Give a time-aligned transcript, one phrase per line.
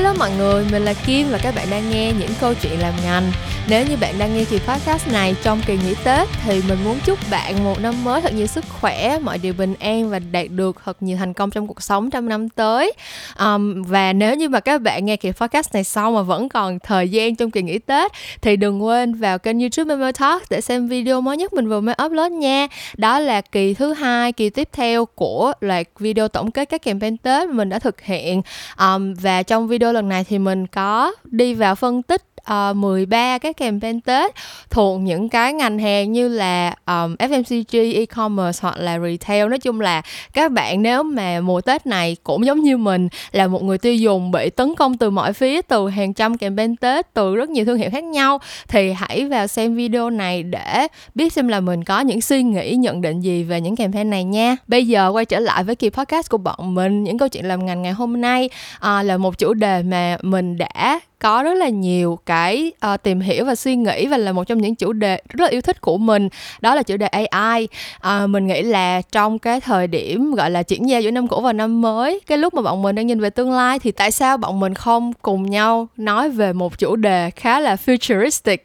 [0.00, 2.94] Hello mọi người, mình là Kim và các bạn đang nghe những câu chuyện làm
[3.04, 3.32] ngành.
[3.68, 6.98] Nếu như bạn đang nghe kỳ podcast này trong kỳ nghỉ Tết thì mình muốn
[7.04, 10.46] chúc bạn một năm mới thật nhiều sức khỏe, mọi điều bình an và đạt
[10.50, 12.92] được thật nhiều thành công trong cuộc sống trong năm tới.
[13.38, 16.78] Um, và nếu như mà các bạn nghe kỳ podcast này xong mà vẫn còn
[16.78, 20.60] thời gian trong kỳ nghỉ Tết thì đừng quên vào kênh YouTube Memo Talk để
[20.60, 22.66] xem video mới nhất mình vừa mới upload nha.
[22.96, 27.16] Đó là kỳ thứ hai, kỳ tiếp theo của loạt video tổng kết các campaign
[27.16, 28.42] Tết mình đã thực hiện.
[28.78, 32.76] Um, và trong video lần này thì mình có đi vào phân tích Ờ, uh,
[32.76, 34.34] 13 cái campaign Tết
[34.70, 39.48] thuộc những cái ngành hàng như là ờ, um, FMCG, e-commerce hoặc là retail.
[39.48, 43.46] Nói chung là các bạn nếu mà mùa Tết này cũng giống như mình là
[43.46, 47.14] một người tiêu dùng bị tấn công từ mọi phía từ hàng trăm campaign Tết
[47.14, 51.32] từ rất nhiều thương hiệu khác nhau thì hãy vào xem video này để biết
[51.32, 54.56] xem là mình có những suy nghĩ nhận định gì về những campaign này nha.
[54.66, 57.66] Bây giờ quay trở lại với kỳ podcast của bọn mình những câu chuyện làm
[57.66, 61.68] ngành ngày hôm nay uh, là một chủ đề mà mình đã có rất là
[61.68, 65.22] nhiều cái uh, tìm hiểu và suy nghĩ và là một trong những chủ đề
[65.28, 66.28] rất là yêu thích của mình.
[66.60, 70.50] Đó là chủ đề AI uh, ờ, mình nghĩ là trong cái thời điểm gọi
[70.50, 73.06] là chuyển giao giữa năm cũ và năm mới cái lúc mà bọn mình đang
[73.06, 76.78] nhìn về tương lai thì tại sao bọn mình không cùng nhau nói về một
[76.78, 78.58] chủ đề khá là futuristic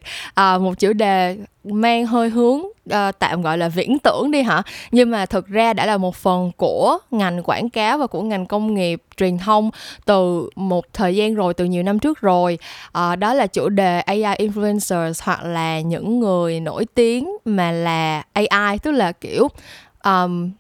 [0.56, 4.62] uh, một chủ đề mang hơi hướng uh, tạm gọi là viễn tưởng đi hả?
[4.92, 8.46] Nhưng mà thực ra đã là một phần của ngành quảng cáo và của ngành
[8.46, 9.70] công nghiệp truyền thông
[10.06, 12.58] từ một thời gian rồi từ nhiều năm trước rồi.
[12.88, 18.24] Uh, đó là chủ đề AI influencers hoặc là những người nổi tiếng mà là
[18.34, 19.48] AI tức là kiểu
[20.04, 20.52] um,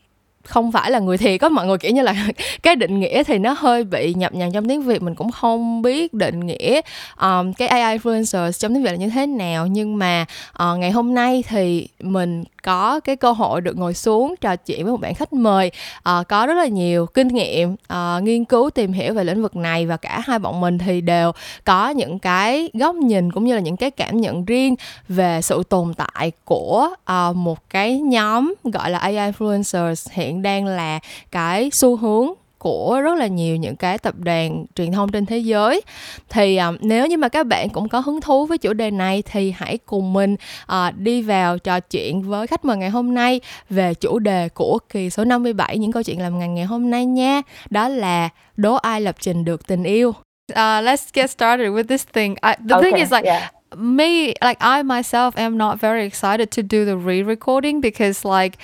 [0.46, 2.16] không phải là người thiệt có mọi người kiểu như là
[2.64, 5.82] cái định nghĩa thì nó hơi bị nhập nhằng trong tiếng việt mình cũng không
[5.82, 6.82] biết định nghĩa
[7.22, 9.68] um, cái AI influencer trong tiếng việt là như thế nào.
[9.68, 10.26] Nhưng mà
[10.64, 14.84] uh, ngày hôm nay thì mình có cái cơ hội được ngồi xuống trò chuyện
[14.84, 18.70] với một bạn khách mời uh, có rất là nhiều kinh nghiệm uh, nghiên cứu
[18.70, 21.32] tìm hiểu về lĩnh vực này và cả hai bọn mình thì đều
[21.64, 24.76] có những cái góc nhìn cũng như là những cái cảm nhận riêng
[25.08, 30.66] về sự tồn tại của uh, một cái nhóm gọi là AI influencers hiện đang
[30.66, 31.00] là
[31.32, 32.34] cái xu hướng
[32.66, 35.82] của rất là nhiều những cái tập đoàn truyền thông trên thế giới
[36.30, 39.24] thì uh, nếu như mà các bạn cũng có hứng thú với chủ đề này
[39.32, 43.42] thì hãy cùng mình uh, đi vào trò chuyện với khách mời ngày hôm nay
[43.70, 47.06] về chủ đề của kỳ số 57 những câu chuyện làm ngành ngày hôm nay
[47.06, 50.14] nha đó là đố ai lập trình được tình yêu
[50.54, 52.36] Uh, let's get started with this thing.
[52.44, 53.50] I, the okay, thing is like yeah.
[53.76, 58.58] me, like I myself am not very excited to do the re-recording because like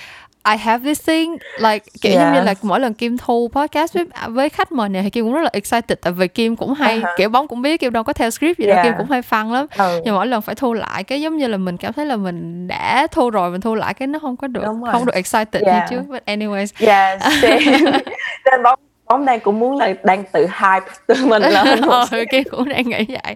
[0.43, 2.33] I have this thing like kiểu yeah.
[2.33, 5.33] như là mỗi lần Kim thu podcast với với khách mời này thì Kim cũng
[5.33, 7.17] rất là excited tại vì Kim cũng hay uh-huh.
[7.17, 8.75] kiểu bóng cũng biết Kim đâu có theo script gì yeah.
[8.75, 10.01] đâu Kim cũng hay fun lắm ừ.
[10.05, 12.67] nhưng mỗi lần phải thu lại cái giống như là mình cảm thấy là mình
[12.67, 15.91] đã thu rồi mình thu lại cái nó không có được không được excited yeah.
[15.91, 17.19] như trước but anyways yeah
[18.45, 18.79] nên bóng
[19.11, 21.75] bóng đang cũng muốn là đang tự hype tự mình là
[22.11, 23.35] ừ, Kim cũng đang nghĩ vậy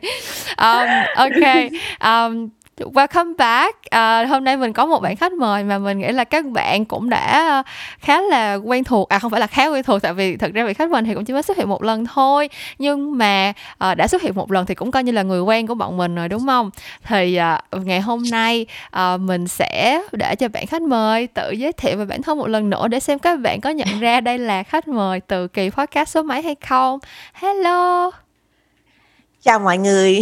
[0.57, 1.55] um, ok
[1.99, 3.85] um, Welcome back.
[3.89, 6.85] À, hôm nay mình có một bạn khách mời mà mình nghĩ là các bạn
[6.85, 7.63] cũng đã à,
[7.99, 9.09] khá là quen thuộc.
[9.09, 11.13] À không phải là khá quen thuộc tại vì thật ra vị khách mời thì
[11.13, 12.49] cũng chỉ mới xuất hiện một lần thôi.
[12.79, 15.67] Nhưng mà à, đã xuất hiện một lần thì cũng coi như là người quen
[15.67, 16.69] của bọn mình rồi đúng không?
[17.03, 21.71] Thì à, ngày hôm nay à, mình sẽ để cho bạn khách mời tự giới
[21.71, 24.37] thiệu về bản thân một lần nữa để xem các bạn có nhận ra đây
[24.37, 26.99] là khách mời từ kỳ podcast số mấy hay không.
[27.33, 28.11] Hello
[29.45, 30.19] chào mọi người.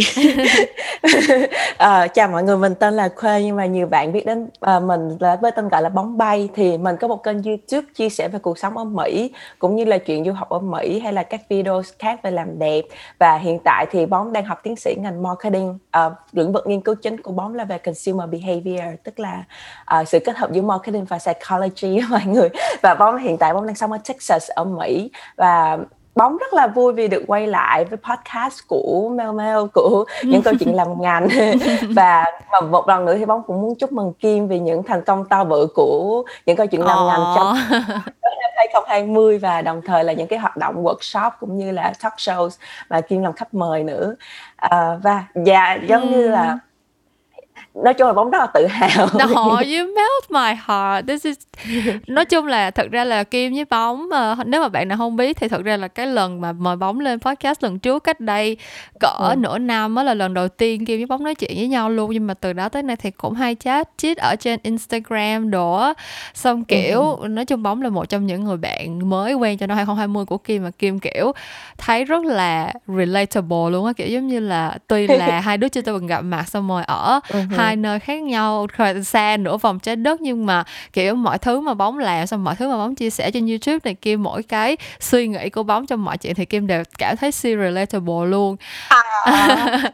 [1.78, 4.80] À, chào mọi người mình tên là Khuê nhưng mà nhiều bạn biết đến à,
[4.80, 8.08] mình là với tên gọi là bóng bay thì mình có một kênh YouTube chia
[8.08, 11.12] sẻ về cuộc sống ở Mỹ cũng như là chuyện du học ở Mỹ hay
[11.12, 12.82] là các video khác về làm đẹp.
[13.18, 16.80] Và hiện tại thì bóng đang học tiến sĩ ngành marketing à, lĩnh vực nghiên
[16.80, 19.44] cứu chính của bóng là về consumer behavior tức là
[19.84, 22.48] à, sự kết hợp giữa marketing và psychology mọi người.
[22.82, 25.10] Và bóng hiện tại bóng đang sống ở Texas ở Mỹ.
[25.36, 25.78] Và
[26.14, 30.42] bóng rất là vui vì được quay lại với podcast của Mel Mel của những
[30.42, 31.28] câu chuyện làm ngành.
[31.94, 35.04] Và và một lần nữa thì bóng cũng muốn chúc mừng Kim vì những thành
[35.04, 37.08] công to bự của những câu chuyện làm oh.
[37.08, 37.56] ngành trong
[38.56, 42.50] 2020 và đồng thời là những cái hoạt động workshop cũng như là talk shows
[42.90, 44.14] mà Kim làm khách mời nữa.
[44.56, 46.58] À, và dạ giống như là
[47.74, 49.08] nói chung là bóng rất là tự hào.
[49.14, 51.06] No you melt my heart.
[51.08, 51.36] This is
[52.06, 55.16] nói chung là thật ra là kim với bóng mà nếu mà bạn nào không
[55.16, 58.20] biết thì thật ra là cái lần mà mời bóng lên podcast lần trước cách
[58.20, 58.56] đây
[59.00, 59.34] cỡ ừ.
[59.36, 62.10] nửa năm mới là lần đầu tiên kim với bóng nói chuyện với nhau luôn.
[62.12, 65.92] Nhưng mà từ đó tới nay thì cũng hay chat chít ở trên instagram đồ
[66.34, 67.28] xong kiểu ừ.
[67.28, 70.38] nói chung bóng là một trong những người bạn mới quen cho năm 2020 của
[70.38, 70.62] kim.
[70.62, 71.32] Mà kim kiểu
[71.78, 73.92] thấy rất là relatable luôn á.
[73.92, 77.20] Kiểu giống như là tuy là hai đứa chưa từng gặp mặt xong rồi ở
[77.28, 78.66] ừ hai nơi khác nhau
[79.04, 80.20] xa nửa vòng trái đất.
[80.20, 83.30] Nhưng mà kiểu mọi thứ mà bóng làm xong mọi thứ mà bóng chia sẻ
[83.30, 86.66] trên youtube này kia mỗi cái suy nghĩ của bóng trong mọi chuyện thì kim
[86.66, 88.56] đều cảm thấy si relatable luôn.
[88.88, 89.02] À.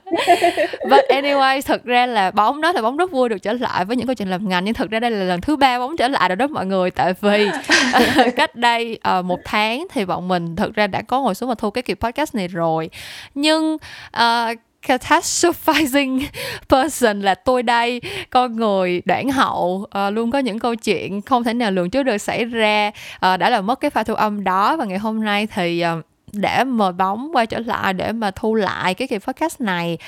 [0.91, 3.97] but anyway thực ra là bóng đó thì bóng rất vui được trở lại với
[3.97, 4.65] những câu chuyện làm ngành.
[4.65, 6.91] Nhưng thực ra đây là lần thứ ba bóng trở lại rồi đó mọi người.
[6.91, 7.51] Tại vì
[8.37, 11.55] cách đây uh, một tháng thì bọn mình thực ra đã có ngồi xuống và
[11.55, 12.91] thu cái kỳ podcast này rồi.
[13.35, 13.77] Nhưng
[14.17, 16.21] uh, catastrophizing
[16.69, 18.01] person là tôi đây
[18.31, 19.87] con người đoạn hậu.
[20.07, 22.91] Uh, luôn có những câu chuyện không thể nào lường trước được xảy ra.
[23.17, 26.05] Uh, đã làm mất cái pha thu âm đó và ngày hôm nay thì uh,
[26.33, 29.99] để mời bóng quay trở lại để mà thu lại cái kỳ podcast này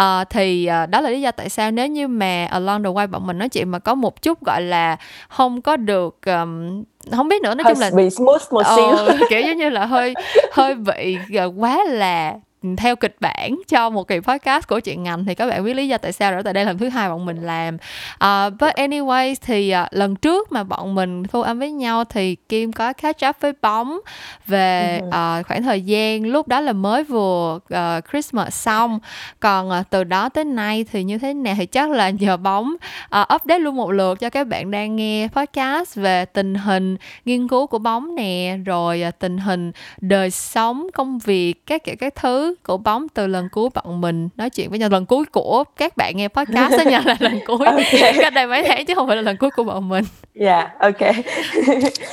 [0.00, 3.06] uh, thì uh, đó là lý do tại sao nếu như mà along the way
[3.06, 4.96] bọn mình nói chuyện mà có một chút gọi là
[5.28, 7.54] không có được um, không biết nữa.
[7.54, 9.14] Nói hơi chung là bị smooth một xíu.
[9.14, 10.14] uh, kiểu giống như là hơi
[10.52, 11.18] hơi bị
[11.56, 12.34] quá là
[12.76, 15.88] theo kịch bản cho một kỳ podcast của chuyện ngành thì các bạn biết lý
[15.88, 17.74] do tại sao rồi tại đây lần thứ hai bọn mình làm.
[18.14, 22.34] Uh, but anyway thì uh, lần trước mà bọn mình thu âm với nhau thì
[22.34, 24.00] kim có catch up với bóng
[24.46, 28.98] về uh, khoảng thời gian lúc đó là mới vừa uh, christmas xong.
[29.40, 32.74] Còn uh, từ đó tới nay thì như thế nào thì chắc là nhờ bóng
[33.20, 37.48] uh, update luôn một lượt cho các bạn đang nghe podcast về tình hình nghiên
[37.48, 42.14] cứu của bóng nè rồi uh, tình hình đời sống công việc các kiểu các
[42.14, 44.88] thứ của bóng từ lần cuối bọn mình nói chuyện với nhau.
[44.92, 47.66] Lần cuối của các bạn nghe podcast đó nha là lần cuối.
[47.66, 48.12] Okay.
[48.18, 50.04] cách đây mấy tháng chứ không phải là lần cuối của bọn mình.
[50.34, 51.00] Dạ yeah, ok.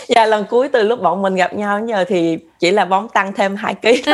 [0.07, 3.09] Dạ yeah, lần cuối từ lúc bọn mình gặp nhau giờ thì chỉ là bóng
[3.09, 3.87] tăng thêm 2 kg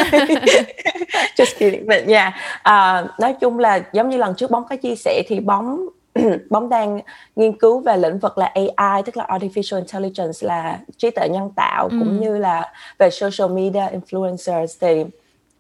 [1.36, 1.88] just kidding.
[1.88, 5.40] But yeah uh, nói chung là giống như lần trước bóng có chia sẻ thì
[5.40, 5.88] bóng
[6.50, 7.00] bóng đang
[7.36, 11.50] nghiên cứu về lĩnh vực là AI tức là artificial intelligence là trí tuệ nhân
[11.56, 11.98] tạo ừ.
[12.00, 14.78] cũng như là về social media influencers.
[14.82, 15.04] Thì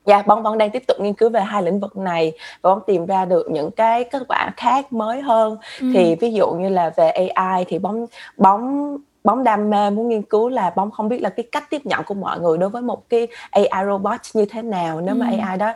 [0.05, 2.69] Dạ, yeah, bóng vẫn đang tiếp tục nghiên cứu về hai lĩnh vực này và
[2.69, 5.57] bóng tìm ra được những cái kết quả khác mới hơn.
[5.81, 5.87] Ừ.
[5.93, 8.05] Thì ví dụ như là về AI thì bóng
[8.37, 11.85] bóng bóng đam mê muốn nghiên cứu là bóng không biết là cái cách tiếp
[11.85, 15.29] nhận của mọi người đối với một cái AI robot như thế nào nếu mà
[15.31, 15.37] ừ.
[15.41, 15.73] AI đó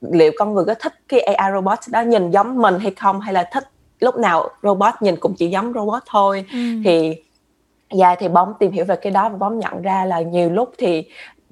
[0.00, 3.34] liệu con người có thích cái AI robot đó nhìn giống mình hay không hay
[3.34, 3.68] là thích
[4.00, 6.58] lúc nào robot nhìn cũng chỉ giống robot thôi ừ.
[6.84, 7.14] thì
[7.92, 10.72] dạ thì bóng tìm hiểu về cái đó và bóng nhận ra là nhiều lúc
[10.78, 11.04] thì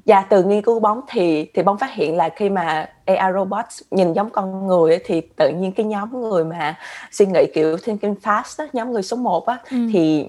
[0.07, 3.83] và từ nghiên cứu bóng thì thì bóng phát hiện là khi mà AI robots
[3.91, 6.79] nhìn giống con người ấy, thì tự nhiên cái nhóm người mà
[7.11, 9.77] suy nghĩ kiểu thinking fast đó, nhóm người số 1 á ừ.
[9.93, 10.29] thì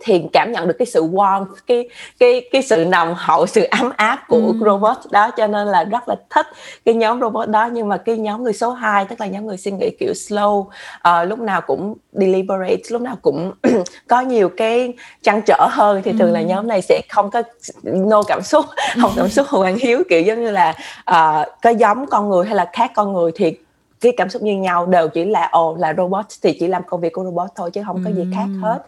[0.00, 1.88] thì cảm nhận được cái sự warm cái
[2.18, 4.54] cái cái sự nồng hậu sự ấm áp của ừ.
[4.64, 6.46] robot đó cho nên là rất là thích
[6.84, 9.56] cái nhóm robot đó nhưng mà cái nhóm người số 2 tức là nhóm người
[9.56, 13.52] suy nghĩ kiểu slow uh, lúc nào cũng deliberate lúc nào cũng
[14.08, 16.46] có nhiều cái trăn trở hơn thì thường là ừ.
[16.46, 17.42] nhóm này sẽ không có
[17.82, 18.64] no cảm xúc
[19.00, 20.74] không cảm xúc hoàng hiếu kiểu giống như là
[21.10, 23.56] uh, có giống con người hay là khác con người thì
[24.00, 27.00] cái cảm xúc như nhau đều chỉ là ồ là robot thì chỉ làm công
[27.00, 28.78] việc của robot thôi chứ không có gì khác hết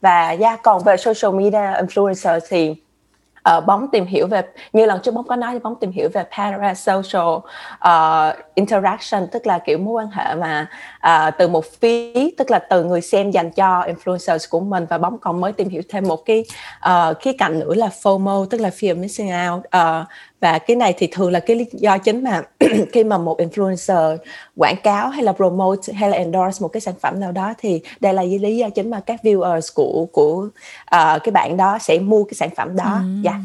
[0.00, 2.74] và yeah, còn về social media influencer thì
[3.56, 6.08] uh, bóng tìm hiểu về như lần trước bóng có nói thì bóng tìm hiểu
[6.12, 7.34] về parasocial
[7.88, 10.66] uh, interaction tức là kiểu mối quan hệ mà
[11.06, 14.86] uh, từ một phía tức là từ người xem dành cho influencers của mình.
[14.90, 16.44] Và bóng còn mới tìm hiểu thêm một cái
[16.90, 20.06] uh, khía cạnh nữa là FOMO tức là fear missing out uh,
[20.40, 22.42] và cái này thì thường là cái lý do chính mà
[22.92, 24.16] khi mà một influencer
[24.56, 27.80] quảng cáo hay là promote hay là endorse một cái sản phẩm nào đó thì
[28.00, 30.48] đây là lý do chính mà các viewers của của
[30.96, 33.24] uh, cái bạn đó sẽ mua cái sản phẩm đó mm.
[33.24, 33.36] yeah.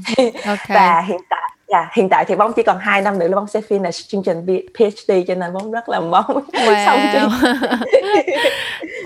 [0.46, 0.68] okay.
[0.68, 3.48] và hiện tại Dạ, hiện tại thì bóng chỉ còn 2 năm nữa là bóng
[3.48, 4.46] sẽ finish chương trình
[4.78, 6.86] PhD cho nên bóng rất là mong wow.
[6.86, 7.52] xong chương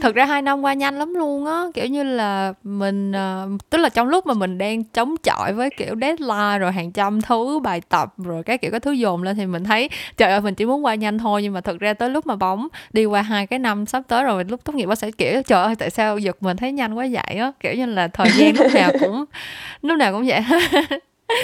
[0.02, 3.78] Thực ra hai năm qua nhanh lắm luôn á, kiểu như là mình uh, tức
[3.78, 7.60] là trong lúc mà mình đang chống chọi với kiểu deadline rồi hàng trăm thứ
[7.60, 10.56] bài tập rồi cái kiểu cái thứ dồn lên thì mình thấy trời ơi mình
[10.56, 13.22] chỉ muốn qua nhanh thôi nhưng mà thực ra tới lúc mà bóng đi qua
[13.22, 15.90] hai cái năm sắp tới rồi lúc tốt nghiệp bác sẽ kiểu trời ơi tại
[15.90, 18.92] sao giật mình thấy nhanh quá vậy á, kiểu như là thời gian lúc nào
[19.00, 19.26] cũng
[19.82, 20.42] lúc nào cũng vậy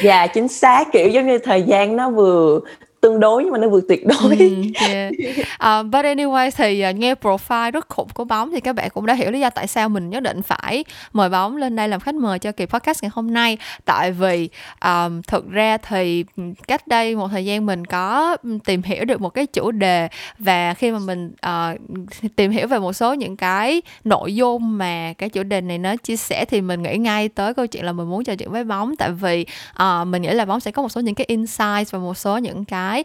[0.04, 2.60] dạ chính xác kiểu giống như thời gian nó vừa
[3.02, 4.38] tương đối nhưng mà nó vừa tuyệt đối.
[4.38, 5.12] Mm, yeah.
[5.54, 9.06] uh, but anyway thì uh, nghe profile rất khủng của bóng thì các bạn cũng
[9.06, 12.00] đã hiểu lý do tại sao mình nhất định phải mời bóng lên đây làm
[12.00, 13.58] khách mời cho kỳ podcast ngày hôm nay.
[13.86, 14.50] Tại vì
[14.86, 16.26] um, thực ra thì
[16.68, 20.08] cách đây một thời gian mình có tìm hiểu được một cái chủ đề
[20.40, 21.80] và khi mà mình uh,
[22.36, 25.96] tìm hiểu về một số những cái nội dung mà cái chủ đề này nó
[25.96, 28.64] chia sẻ thì mình nghĩ ngay tới câu chuyện là mình muốn trò chuyện với
[28.64, 28.96] bóng.
[28.96, 29.46] Tại vì
[29.84, 32.38] uh, mình nghĩ là bóng sẽ có một số những cái insight và một số
[32.38, 33.04] những cái cái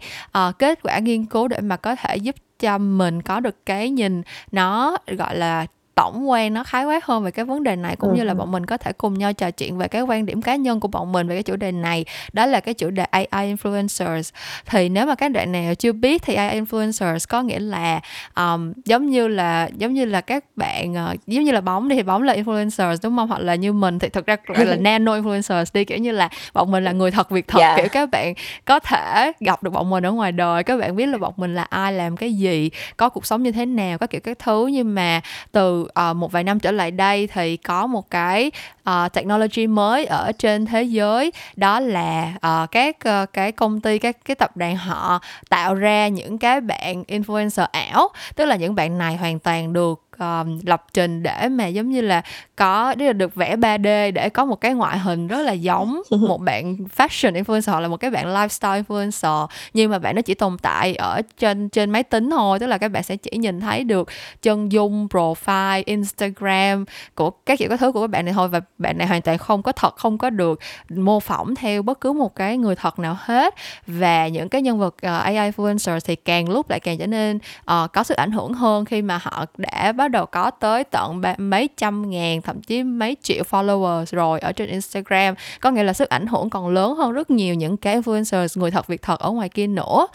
[0.49, 3.91] uh, kết quả nghiên cứu để mà có thể giúp cho mình có được cái
[3.91, 5.67] nhìn nó gọi là
[5.97, 8.17] tổng quan nó khái quát hơn về cái vấn đề này cũng ừ.
[8.17, 10.57] như là bọn mình có thể cùng nhau trò chuyện về cái quan điểm cá
[10.57, 13.55] nhân của bọn mình về cái chủ đề này đó là cái chủ đề AI
[13.55, 14.31] influencers
[14.67, 18.01] thì nếu mà các bạn nào chưa biết thì AI influencers có nghĩa là
[18.37, 21.97] um, giống như là giống như là các bạn uh, giống như là bóng đi
[21.97, 24.77] thì bóng là influencers đúng không hoặc là như mình thì thực ra gọi là
[24.81, 27.77] nano influencers đi kiểu như là bọn mình là người thật việc thật yeah.
[27.77, 27.83] Dạ.
[27.83, 28.35] kiểu các bạn
[28.65, 31.55] có thể gặp được bọn mình ở ngoài đời các bạn biết là bọn mình
[31.55, 34.67] là ai làm cái gì có cuộc sống như thế nào các kiểu các thứ
[34.67, 35.21] nhưng mà
[35.53, 38.51] từ uh, một vài năm trở lại đây thì có một cái
[38.91, 41.33] uh, technology mới ở trên thế giới.
[41.57, 46.09] Đó là uh, các uh, cái công ty các cái tập đoàn họ tạo ra
[46.09, 50.85] những cái bạn influencer ảo tức là những bạn này hoàn toàn được um, lập
[50.95, 52.23] trình để mà giống như là
[52.57, 56.41] có là được vẽ 3D để có một cái ngoại hình rất là giống một
[56.41, 60.35] bạn fashion influencer hoặc là một cái bạn lifestyle influencer nhưng mà bạn nó chỉ
[60.35, 62.59] tồn tại ở trên trên máy tính thôi.
[62.59, 64.09] Tức là các bạn sẽ chỉ nhìn thấy được
[64.43, 68.61] chân dung profile instagram của các kiểu các thứ của các bạn này thôi và
[68.79, 72.13] bạn này hoàn toàn không có thật không có được mô phỏng theo bất cứ
[72.13, 73.55] một cái người thật nào hết.
[73.87, 77.37] Và những cái nhân vật uh, AI influencer thì càng lúc lại càng trở nên
[77.37, 81.23] uh, có sức ảnh hưởng hơn khi mà họ đã bắt đầu có tới tận
[81.39, 85.35] mấy trăm ngàn thậm chí mấy triệu followers rồi ở trên Instagram.
[85.61, 88.71] Có nghĩa là sức ảnh hưởng còn lớn hơn rất nhiều những cái influencers người
[88.71, 90.07] thật việc thật ở ngoài kia nữa.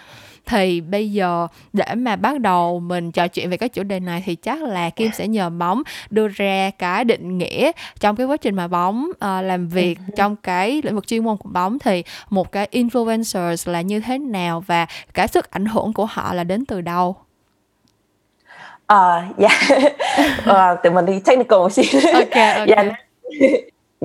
[0.45, 4.23] Thì bây giờ để mà bắt đầu mình trò chuyện về cái chủ đề này
[4.25, 8.37] thì chắc là kim sẽ nhờ bóng đưa ra cái định nghĩa trong cái quá
[8.37, 10.13] trình mà bóng uh, làm việc ừ.
[10.17, 11.79] trong cái lĩnh vực chuyên môn của bóng.
[11.79, 16.33] Thì một cái influencers là như thế nào và cái sức ảnh hưởng của họ
[16.33, 17.15] là đến từ đâu
[18.91, 19.49] Ờ, dạ.
[20.45, 22.01] Ờ, tụi mình đi technical một xíu.
[22.13, 22.67] Ok, ok.
[22.67, 22.83] Dạ.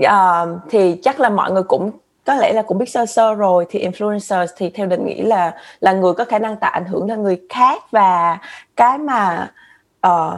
[0.03, 1.91] Ờ, thì chắc là mọi người cũng
[2.27, 5.55] có lẽ là cũng biết sơ sơ rồi thì influencers thì theo định nghĩa là
[5.81, 8.39] là người có khả năng tạo ảnh hưởng lên người khác và
[8.77, 9.51] cái mà
[10.07, 10.35] uh,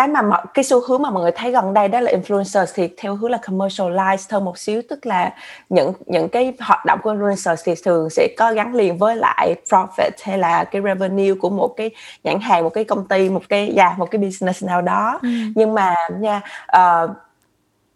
[0.00, 2.66] cái mà mọi cái xu hướng mà mọi người thấy gần đây đó là influencers
[2.74, 5.30] thì theo hướng là commercialize hơn một xíu tức là
[5.68, 9.54] những những cái hoạt động của influencers thì thường sẽ có gắn liền với lại
[9.70, 11.90] profit hay là cái revenue của một cái
[12.24, 15.18] nhãn hàng một cái công ty một cái yeah, dạ, một cái business nào đó
[15.22, 15.28] ừ.
[15.54, 16.40] nhưng mà nha
[16.78, 17.10] uh,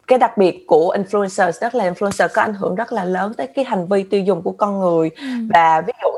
[0.07, 3.47] cái đặc biệt của influencers đó là influencer có ảnh hưởng rất là lớn tới
[3.47, 5.27] cái hành vi tiêu dùng của con người ừ.
[5.55, 6.09] và ví dụ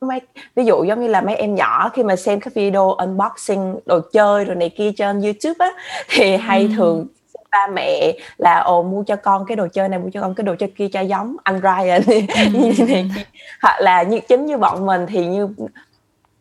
[0.00, 0.20] mấy
[0.54, 4.00] ví dụ giống như là mấy em nhỏ khi mà xem các video unboxing đồ
[4.12, 5.70] chơi rồi này kia trên YouTube á
[6.08, 6.68] thì hay ừ.
[6.76, 7.06] thường
[7.50, 10.44] ba mẹ là ồ mua cho con cái đồ chơi này mua cho con cái
[10.44, 12.94] đồ chơi kia cho giống anh Ryan ừ.
[13.62, 15.48] hoặc là như chính như bọn mình thì như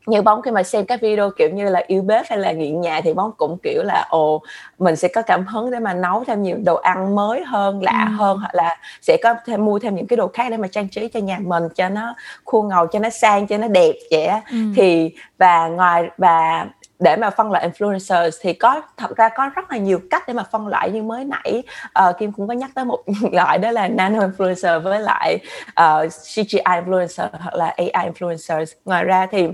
[0.10, 2.82] như bóng khi mà xem các video kiểu như là yêu bếp hay là nghiện
[2.82, 4.42] nhà thì bóng cũng kiểu là ồ
[4.80, 8.08] mình sẽ có cảm hứng để mà nấu thêm nhiều đồ ăn mới hơn lạ
[8.10, 8.16] ừ.
[8.16, 10.90] hơn hoặc là sẽ có thêm mua thêm những cái đồ khác để mà trang
[10.90, 14.28] trí cho nhà mình cho nó khuôn ngầu cho nó sang cho nó đẹp vậy
[14.52, 14.58] ừ.
[14.76, 16.66] thì và ngoài và
[17.00, 20.34] để mà phân loại influencers thì có thật ra có rất là nhiều cách để
[20.34, 21.64] mà phân loại như mới nãy
[22.10, 25.40] uh, Kim cũng có nhắc tới một loại đó là nano influencer với lại
[25.70, 29.48] uh, CGI influencer hoặc là AI influencers ngoài ra thì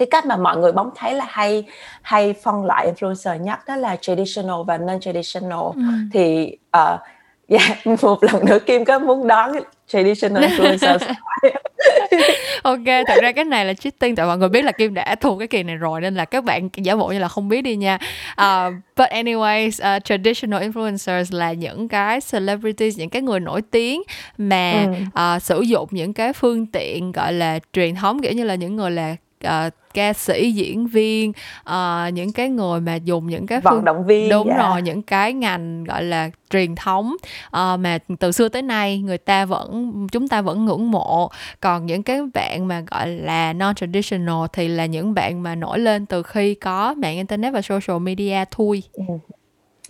[0.00, 1.64] cái cách mà mọi người bóng thấy là hay
[2.02, 5.82] hay phân loại influencer nhất đó là traditional và non traditional ừ.
[6.12, 7.00] thì uh,
[7.48, 9.52] yeah, một lần nữa Kim có muốn đón
[9.86, 10.98] traditional influencer
[12.62, 15.38] ok thật ra cái này là cheating tại mọi người biết là kim đã thu
[15.38, 17.76] cái kỳ này rồi nên là các bạn giả bộ như là không biết đi
[17.76, 17.98] nha
[18.32, 24.02] uh, but anyways uh, traditional influencers là những cái celebrities những cái người nổi tiếng
[24.38, 25.36] mà ừ.
[25.36, 28.76] uh, sử dụng những cái phương tiện gọi là truyền thống kiểu như là những
[28.76, 31.32] người là uh, ca sĩ diễn viên
[31.70, 34.68] uh, những cái người mà dùng những cái vận động viên đúng dạ.
[34.68, 37.16] rồi những cái ngành gọi là truyền thống
[37.46, 41.30] uh, mà từ xưa tới nay người ta vẫn chúng ta vẫn ngưỡng mộ.
[41.60, 45.78] Còn những cái bạn mà gọi là non traditional thì là những bạn mà nổi
[45.78, 49.04] lên từ khi có mạng internet và social media thôi ừ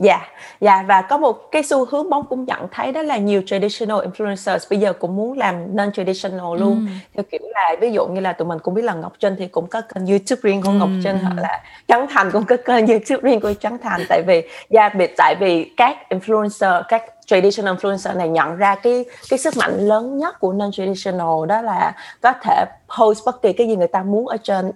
[0.00, 0.30] Dạ, yeah,
[0.60, 3.42] dạ yeah, và có một cái xu hướng bóng cũng nhận thấy đó là nhiều
[3.46, 6.74] traditional influencers bây giờ cũng muốn làm non traditional luôn.
[6.74, 6.88] Ừm.
[7.14, 9.46] Theo kiểu là ví dụ như là tụi mình cũng biết là Ngọc Trinh thì
[9.46, 12.86] cũng có kênh YouTube riêng của Ngọc Trinh hoặc là Trấn Thành cũng có kênh
[12.86, 17.74] YouTube riêng của Trấn Thành tại vì dạ biệt tại vì các influencer, các traditional
[17.74, 21.92] influencer này nhận ra cái cái sức mạnh lớn nhất của non traditional đó là
[22.20, 22.64] có thể
[22.98, 24.70] post bất kỳ cái gì người ta muốn ở trên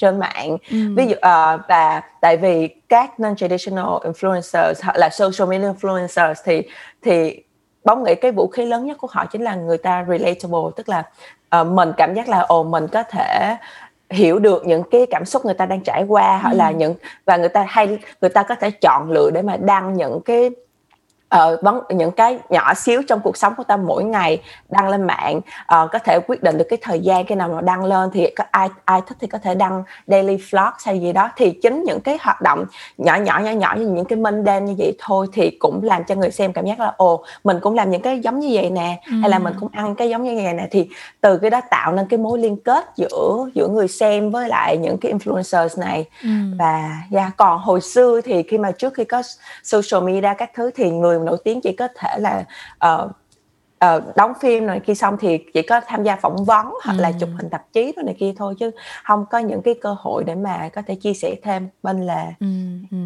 [0.00, 0.76] trên mạng ừ.
[0.96, 6.34] ví dụ uh, và tại vì các non traditional influencers hoặc là social media influencers
[6.44, 6.62] thì
[7.02, 7.42] thì
[7.84, 10.88] bóng nghĩ cái vũ khí lớn nhất của họ chính là người ta relatable tức
[10.88, 11.02] là
[11.60, 13.56] uh, mình cảm giác là ồ mình có thể
[14.10, 16.56] hiểu được những cái cảm xúc người ta đang trải qua hoặc ừ.
[16.56, 19.94] là những và người ta hay người ta có thể chọn lựa để mà đăng
[19.94, 20.50] những cái
[21.30, 25.06] ờ, vấn những cái nhỏ xíu trong cuộc sống của ta mỗi ngày đăng lên
[25.06, 28.10] mạng ờ, có thể quyết định được cái thời gian khi nào mà đăng lên
[28.12, 31.50] thì có ai ai thích thì có thể đăng daily vlog hay gì đó thì
[31.50, 32.64] chính những cái hoạt động
[32.98, 36.14] nhỏ nhỏ nhỏ nhỏ như những cái đen như vậy thôi thì cũng làm cho
[36.14, 39.00] người xem cảm giác là ồ mình cũng làm những cái giống như vậy nè
[39.06, 39.12] ừ.
[39.20, 40.88] hay là mình cũng ăn cái giống như vậy nè thì
[41.20, 44.76] từ cái đó tạo nên cái mối liên kết giữa giữa người xem với lại
[44.76, 46.28] những cái influencers này ừ.
[46.58, 49.22] và yeah, còn hồi xưa thì khi mà trước khi có
[49.62, 52.44] social media các thứ thì người nổi tiếng chỉ có thể là
[52.86, 53.10] uh,
[53.84, 57.00] uh, đóng phim này kia xong thì chỉ có tham gia phỏng vấn hoặc ừ.
[57.00, 58.70] là chụp hình tạp chí rồi này kia thôi chứ
[59.04, 62.26] không có những cái cơ hội để mà có thể chia sẻ thêm bên là
[62.40, 62.46] ừ,
[62.90, 62.96] ừ.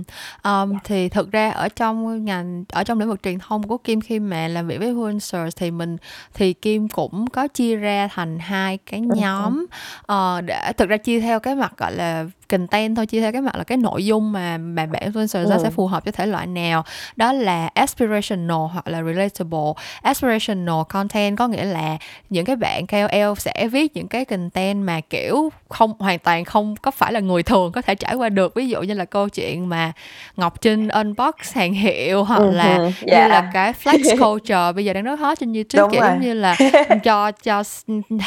[0.44, 4.00] Um, thì thực ra ở trong ngành ở trong lĩnh vực truyền thông của Kim
[4.00, 5.96] khi mà làm việc với influencers thì mình
[6.34, 9.66] thì Kim cũng có chia ra thành hai cái nhóm
[10.12, 13.42] uh, để thực ra chia theo cái mặt gọi là content thôi chia theo cái
[13.42, 15.58] mặt là cái nội dung mà mà bạn influencer ừ.
[15.62, 16.84] sẽ phù hợp cho thể loại nào
[17.16, 19.72] đó là aspirational hoặc là relatable
[20.02, 21.96] aspirational content có nghĩa là
[22.30, 26.74] những cái bạn KOL sẽ viết những cái content mà kiểu không hoàn toàn không
[26.82, 29.28] có phải là người thường có thể trải qua được ví dụ như là câu
[29.28, 29.92] chuyện mà
[30.36, 32.92] Ngọc Trinh unbox hàng hiệu hoặc là uh-huh.
[33.06, 33.22] yeah.
[33.22, 36.18] như là cái flex culture bây giờ đang rất hot trên YouTube Đúng kiểu rồi.
[36.20, 36.56] như là
[37.04, 37.62] cho cho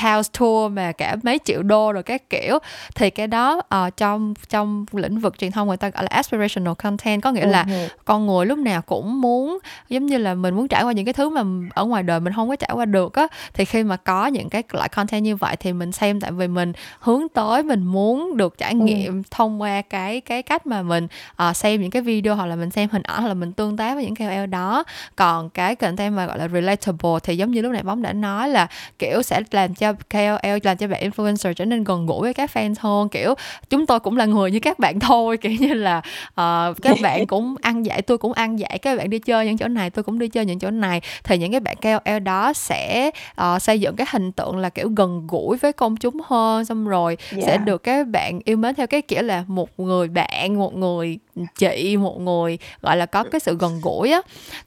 [0.04, 2.60] house tour mà cả mấy triệu đô rồi các kiểu
[2.96, 6.10] thì cái đó uh, cho trong trong lĩnh vực truyền thông người ta gọi là
[6.12, 7.66] aspirational content có nghĩa là
[8.06, 9.60] con người lúc nào cũng muốn
[9.90, 12.34] giống như là mình muốn trải qua những cái thứ mà ở ngoài đời mình
[12.34, 15.36] không có trải qua được á thì khi mà có những cái loại content như
[15.36, 19.24] vậy thì mình xem tại vì mình hướng tới mình muốn được trải nghiệm uh-huh.
[19.32, 21.08] thông qua cái cái cách mà mình
[21.50, 23.78] uh, xem những cái video hoặc là mình xem hình ảnh hoặc là mình tương
[23.78, 24.84] tác với những KOL đó
[25.16, 28.50] còn cái content mà gọi là relatable thì giống như lúc này bóng đã nói
[28.50, 28.68] là
[29.00, 32.52] kiểu sẽ làm cho KOL làm cho bạn influencer trở nên gần gũi với các
[32.54, 33.34] fans hơn kiểu
[33.70, 37.28] chúng tôi cũng là người như các bạn thôi kiểu như là uh, các bạn
[37.28, 40.04] cũng ăn dạy tôi cũng ăn dạy các bạn đi chơi những chỗ này tôi
[40.04, 43.12] cũng đi chơi những chỗ này thì những cái bạn KOL đó sẽ
[43.42, 46.88] uh, xây dựng cái hình tượng là kiểu gần gũi với công chúng hơn xong
[46.88, 47.44] rồi yeah.
[47.46, 51.20] sẽ được các bạn yêu mến theo cái kiểu là một người bạn một người
[51.58, 54.22] chị một người gọi là có cái sự gần gũi á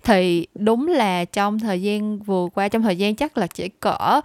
[0.05, 4.21] thì đúng là trong thời gian vừa qua trong thời gian chắc là chỉ cỡ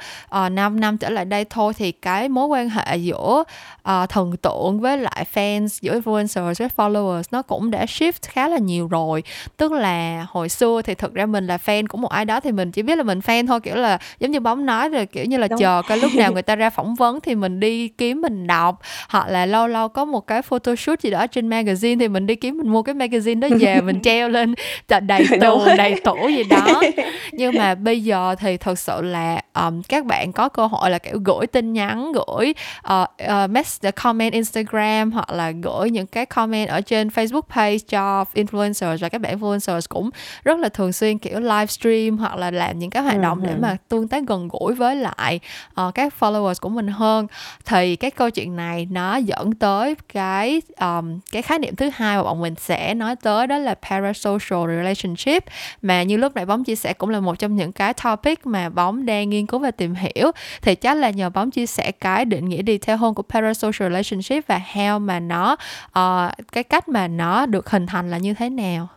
[0.45, 3.43] uh, 5 năm trở lại đây thôi thì cái mối quan hệ giữa
[3.89, 8.47] uh, thần tượng với lại fans giữa influencers với followers nó cũng đã shift khá
[8.47, 9.23] là nhiều rồi.
[9.57, 12.51] Tức là hồi xưa thì thực ra mình là fan của một ai đó thì
[12.51, 15.25] mình chỉ biết là mình fan thôi kiểu là giống như bóng nói rồi kiểu
[15.25, 15.59] như là Đúng.
[15.59, 18.81] chờ cái lúc nào người ta ra phỏng vấn thì mình đi kiếm mình đọc
[19.09, 22.35] hoặc là lâu lâu có một cái photoshoot gì đó trên magazine thì mình đi
[22.35, 24.53] kiếm mình mua cái magazine đó về mình treo lên
[25.01, 26.81] đầy tường đầy tủ gì đó.
[27.31, 30.97] Nhưng mà bây giờ thì thật sự là um, các bạn có cơ hội là
[30.97, 32.53] kiểu gửi tin nhắn gửi
[32.93, 37.77] uh, uh, message comment Instagram hoặc là gửi những cái comment ở trên Facebook page
[37.77, 40.09] cho influencers và các bạn influencers cũng
[40.43, 43.77] rất là thường xuyên kiểu livestream hoặc là làm những cái hoạt động để mà
[43.89, 45.39] tương tác gần gũi với lại
[45.81, 47.27] uh, các followers của mình hơn.
[47.65, 52.17] Thì cái câu chuyện này nó dẫn tới cái um, cái khái niệm thứ hai
[52.17, 55.43] mà bọn mình sẽ nói tới đó là parasocial relationship.
[55.81, 58.69] Mà như lúc nãy bóng chia sẻ cũng là một trong những cái topic mà
[58.69, 60.31] bóng đang nghiên cứu và tìm hiểu.
[60.61, 64.47] Thì chắc là nhờ bóng chia sẻ cái định nghĩa detail hơn của parasocial relationship
[64.47, 65.55] và how mà nó
[65.99, 68.87] uh, cái cách mà nó được hình thành là như thế nào?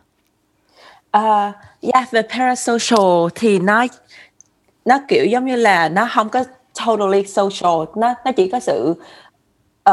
[1.17, 1.53] Uh,
[1.93, 3.85] yeah, về parasocial thì nó
[4.85, 6.43] nó kiểu giống như là nó không có
[6.85, 8.95] totally social nó nó chỉ có sự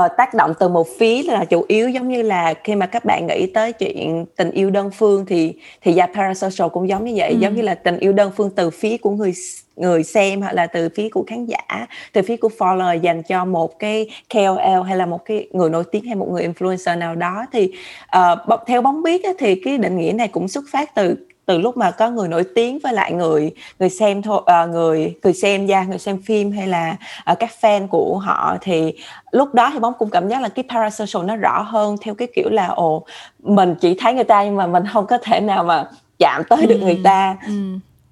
[0.05, 3.05] uh, tác động từ một phía là chủ yếu giống như là khi mà các
[3.05, 7.13] bạn nghĩ tới chuyện tình yêu đơn phương thì thì yeah, parasocial cũng giống như
[7.17, 7.39] vậy ừ.
[7.39, 9.33] giống như là tình yêu đơn phương từ phía của người
[9.77, 13.45] người xem hoặc là từ phía của khán giả từ phía của follower dành cho
[13.45, 17.15] một cái KOL hay là một cái người nổi tiếng hay một người influencer nào
[17.15, 17.73] đó thì
[18.17, 21.59] uh, theo bóng biết á, thì cái định nghĩa này cũng xuất phát từ từ
[21.59, 25.33] lúc mà có người nổi tiếng với lại người người xem thôi uh, người người
[25.33, 26.97] xem ra người xem phim hay là
[27.33, 28.95] uh, các fan của họ thì
[29.31, 32.29] lúc đó thì bóng cũng cảm giác là cái parasocial nó rõ hơn theo cái
[32.35, 33.05] kiểu là ồ
[33.43, 36.67] mình chỉ thấy người ta nhưng mà mình không có thể nào mà chạm tới
[36.67, 37.37] được người ta.
[37.47, 37.53] ừ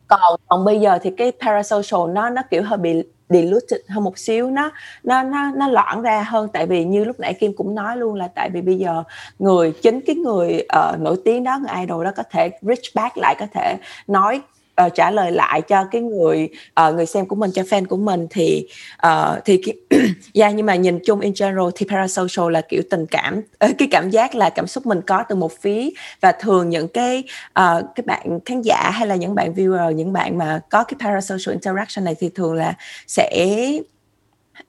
[0.08, 4.18] còn còn bây giờ thì cái parasocial nó nó kiểu hơi bị diluted hơn một
[4.18, 4.50] xíu.
[4.50, 4.70] Nó
[5.02, 6.48] nó nó nó loãng ra hơn.
[6.52, 9.02] Tại vì như lúc nãy Kim cũng nói luôn là tại vì bây giờ
[9.38, 13.16] người chính cái người uh, nổi tiếng đó người idol đó có thể reach back
[13.16, 14.40] lại có thể nói
[14.82, 16.48] uh, trả lời lại cho cái người
[16.88, 18.66] uh, người xem của mình cho fan của mình thì
[19.06, 19.74] uh, thì cái,
[20.34, 23.88] yeah, nhưng mà nhìn chung in general thì parasocial là kiểu tình cảm uh, cái
[23.90, 25.88] cảm giác là cảm xúc mình có từ một phía
[26.20, 30.12] và thường những cái uh, cái bạn khán giả hay là những bạn viewer những
[30.12, 32.74] bạn mà có cái parasocial interaction này thì thường là
[33.06, 33.56] sẽ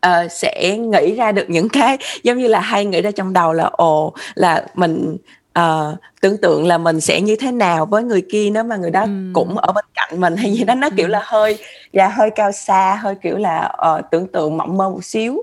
[0.07, 3.53] uh, sẽ nghĩ ra được những cái giống như là hay nghĩ ra trong đầu
[3.53, 5.17] là ồ là mình
[5.55, 8.91] ờ, tưởng tượng là mình sẽ như thế nào với người kia nếu mà người
[8.91, 9.33] đó Ừm.
[9.33, 11.11] cũng ở bên cạnh mình hay gì đó, nó, kiểu Ừm.
[11.11, 11.57] là, hơi
[11.91, 15.37] yeah, hơi cao xa, hơi, kiểu là, ờ, tưởng tượng mộng mơ một xíu.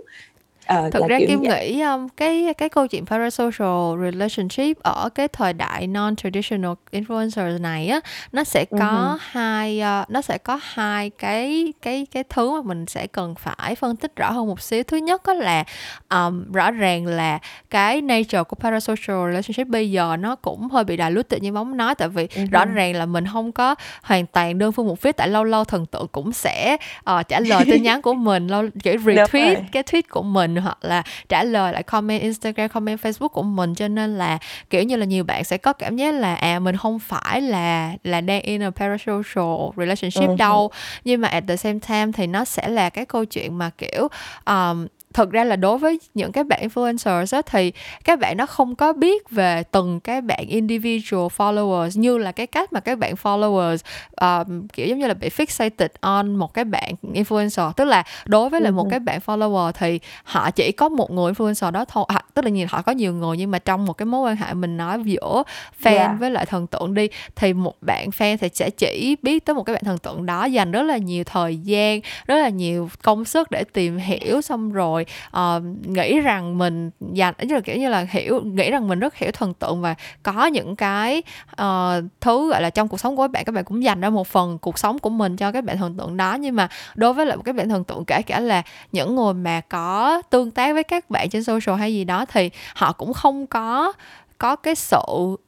[0.77, 1.71] Ờ, Thực ra Kim vậy.
[1.71, 7.89] nghĩ, ưm, cái cái câu chuyện parasocial relationship ở cái thời đại non-traditional influencers này
[7.89, 8.01] á,
[8.33, 8.81] nó sẽ hưm.
[8.81, 13.35] có hai, ơ, nó sẽ có hai cái cái cái thứ mà mình sẽ cần
[13.35, 14.83] phải phân tích rõ hơn một xíu.
[14.83, 15.65] Thứ nhất á là,
[16.09, 17.39] ờm, rõ ràng là
[17.71, 21.95] cái nature của parasocial relationship bây giờ nó cũng hơi bị diluted như Bóng nói,
[21.95, 25.13] tại vì Ừm rõ ràng là mình hông có hoàn toàn đơn phương một phía,
[25.13, 28.65] tại lâu lâu thần tượng cũng sẽ, ờ, trả lời tin nhắn của mình, lâu
[28.83, 33.29] kiểu, retweet cái tweet của mình hoặc là trả lời lại comment Instagram, comment Facebook
[33.29, 33.75] của mình.
[33.75, 34.39] Cho nên là,
[34.71, 37.93] kiểu như là, nhiều bạn sẽ có cảm giác là, à, mình hông phải là
[38.05, 40.37] là đang in a parasocial relationship hưm.
[40.37, 40.71] đâu.
[41.05, 44.09] Nhưng mà at the same time thì nó sẽ là cái câu chuyện mà, kiểu,
[44.45, 47.73] ờm, thực ra là đối với những cái bạn influencers á, thì
[48.05, 52.47] các bạn đó không có biết về từng cái bạn individual followers như là cái
[52.47, 53.77] cách mà các bạn followers,
[54.15, 57.73] ờm, kiểu, giống như là, bị fixated on một cái bạn influencer.
[57.73, 61.11] Tức là đối với lại Ừm một cái bạn follower thì họ chỉ có một
[61.11, 63.87] người influencer đó thôi à, tức là nhiều họ có nhiều người nhưng mà trong
[63.87, 65.43] một cái mối quan hệ mình nói giữa
[65.83, 66.21] fan Yeah.
[66.21, 69.63] với lại thần tượng đi, thì một bạn fan thì sẽ chỉ biết tới một
[69.63, 73.25] cái bạn thần tượng đó, dành rất là nhiều thời gian, rất là nhiều công
[73.25, 77.89] sức để tìm hiểu, xong rồi, ờ, nghĩ rằng mình dành ý là, kiểu như
[77.89, 82.51] là, hiểu nghĩ rằng mình rất hiểu thần tượng và có những cái, uh, thứ,
[82.51, 84.59] gọi là, trong cuộc sống của các bạn, các bạn cũng dành ra một phần
[84.59, 86.35] cuộc sống của mình cho các bạn thần tượng đó.
[86.35, 88.63] Nhưng mà đối với lại một cái bạn thần tượng, kể cả là
[88.93, 92.51] những người mà có tương tác với các bạn trên social hay gì đó, thì
[92.75, 93.93] họ cũng không có
[94.39, 94.99] có cái sự,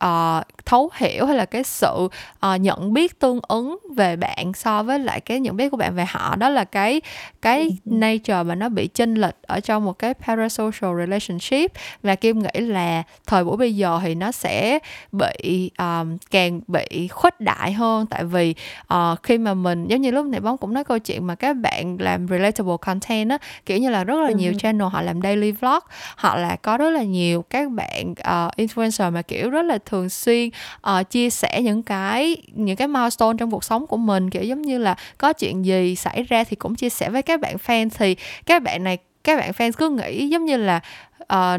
[0.05, 2.09] uh, thấu hiểu hay là cái sự,
[2.41, 5.95] ờ, nhận biết tương ứng về bạn so với lại cái nhận biết của bạn
[5.95, 6.37] về họ.
[6.37, 7.01] Đó là cái
[7.43, 8.01] cái Ừm hưm.
[8.01, 11.73] nature mà nó bị chênh lệch ở trong một cái parasocial relationship.
[12.03, 14.79] Và Kim nghĩ là thời buổi bây giờ thì nó sẽ
[15.13, 18.55] bị, ờm, càng bị khuếch đại hơn, tại vì,
[18.87, 21.57] ờ, khi mà mình giống như lúc nãy Bóng cũng nói câu chuyện mà các
[21.57, 25.23] bạn làm relatable content á, kiểu như là, rất là Ừm nhiều channel họ làm
[25.23, 25.79] daily vlog,
[26.17, 30.09] hoặc là có rất là nhiều các bạn, ờ, influencer mà, kiểu, rất là thường
[30.09, 30.51] xuyên,
[30.91, 34.63] uh, chia sẻ những cái những cái milestone trong cuộc sống của mình, kiểu, giống
[34.63, 37.89] như là, có chuyện gì xảy ra thì cũng chia sẻ với các bạn fan.
[37.99, 40.81] Thì các bạn này các bạn fans cứ nghĩ giống như là,
[41.27, 41.59] ờ,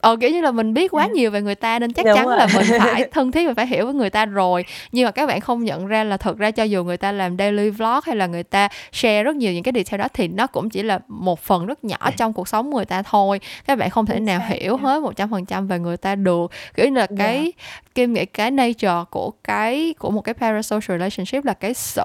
[0.00, 2.26] ờ, kiểu như là, mình biết quá nhiều về người ta nên chắc Đúng chắn
[2.26, 2.36] rồi.
[2.36, 4.64] là mình phải thân thiết và phải hiểu với người ta rồi.
[4.92, 7.36] Nhưng mà các bạn không nhận ra là thực ra cho dù người ta làm
[7.38, 10.46] daily vlog hay là người ta share rất nhiều những cái detail đó thì nó
[10.46, 13.40] cũng chỉ là một phần rất nhỏ trong cuộc sống người ta thôi.
[13.66, 16.50] Các bạn không thể nào hiểu hết 100% về người ta được.
[16.74, 17.18] Kiểu như là, Yeah.
[17.18, 17.52] cái
[17.94, 22.04] Kim nghĩ cái nature của cái của một cái parasocial relationship là cái sự,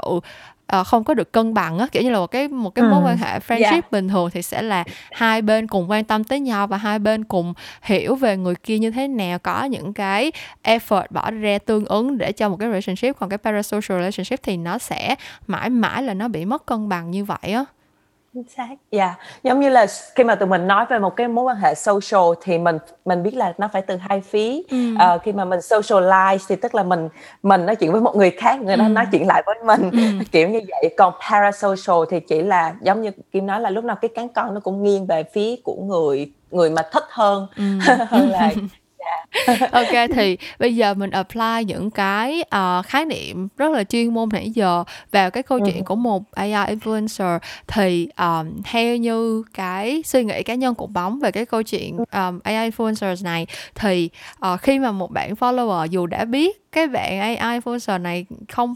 [0.68, 1.88] ờ, không có được cân bằng á.
[1.92, 3.18] Kiểu như là, một cái một cái mối quan Ừm.
[3.18, 3.92] hệ friendship Yeah.
[3.92, 7.24] bình thường thì sẽ là hai bên cùng quan tâm tới nhau và hai bên
[7.24, 10.32] cùng hiểu về người kia như thế nào, có những cái
[10.64, 13.20] effort bỏ ra tương ứng để cho một cái relationship.
[13.20, 15.16] Còn cái parasocial relationship thì nó sẽ
[15.48, 17.66] mãi mãi là nó bị mất cân bằng như vậy á.
[18.38, 19.12] Chính xác, yeah.
[19.44, 22.34] Giống như là khi mà tụi mình nói về một cái mối quan hệ social
[22.42, 24.62] thì mình mình biết là nó phải từ hai phía.
[24.72, 24.96] Ừm.
[24.96, 27.10] Ờ, khi mà mình socialize thì tức là mình
[27.44, 30.24] mình nói chuyện với một người khác, người đó nói chuyện lại với mình, Ừm.
[30.32, 30.94] kiểu như vậy.
[30.98, 34.54] Còn parasocial thì chỉ là giống như Kim nói là lúc nào cái cán cân
[34.54, 37.80] nó cũng nghiêng về phía của người người mà thích hơn Ừm.
[38.10, 38.52] hơn là
[39.92, 44.30] kê, thì bây giờ mình apply những cái, ờ, khái niệm rất là chuyên môn
[44.34, 47.40] nãy giờ vào cái câu Ừm chuyện của một AI influencer.
[47.68, 51.98] Thì, ờm, theo như cái suy nghĩ cá nhân của Bóng về cái câu chuyện,
[51.98, 52.06] Ừm.
[52.12, 56.88] ờm, AI influencers này, thì, ờ, khi mà một bạn follower dù đã biết cái
[56.88, 58.74] bạn AI influencer này không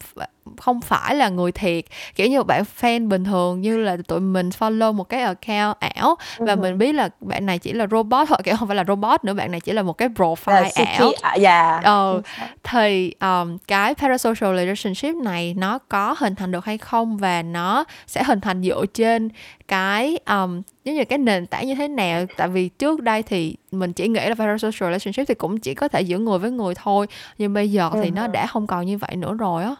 [0.57, 1.85] không phải là người thiệt,
[2.15, 6.15] kiểu như, bạn fan bình thường như là tụi mình follow một cái account ảo
[6.37, 6.77] Ừm và mình hưm.
[6.77, 9.51] biết là bạn này chỉ là robot thôi, kiểu, hông phải là robot nữa, bạn
[9.51, 11.11] này chỉ là một cái profile ảo.
[11.11, 12.47] CT à, yeah, Ờ, chính xác.
[12.63, 17.83] thì, ờm, cái parasocial relationship này nó có hình thành được hay không và nó
[18.07, 19.29] sẽ hình thành dựa trên
[19.67, 22.25] cái, ờm, giống như, cái nền tảng như thế nào?
[22.37, 25.87] Tại vì trước đây thì mình chỉ nghĩ là parasocial relationship thì cũng chỉ có
[25.87, 28.85] thể giữa người với người thôi, nhưng bây giờ thì Ừm nó đã hông còn
[28.85, 29.75] như vậy nữa rồi á.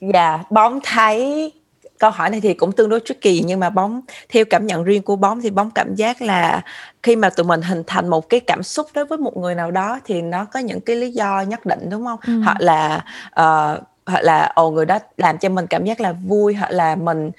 [0.00, 1.52] Yeah, Bóng thấy
[1.98, 5.02] câu hỏi này thì cũng tương đối tricky nhưng mà Bóng theo cảm nhận riêng
[5.02, 6.62] của Bóng thì Bóng cảm giác là
[7.02, 9.70] khi mà tụi mình hình thành một cái cảm xúc đối với một người nào
[9.70, 12.18] đó thì nó có những cái lý do nhất định, đúng hông?
[12.44, 12.66] Hoặc Ừm.
[12.66, 16.70] là, ờ, hoặc là, ồ, người đó làm cho mình cảm giác là vui, hoặc
[16.70, 17.30] là mình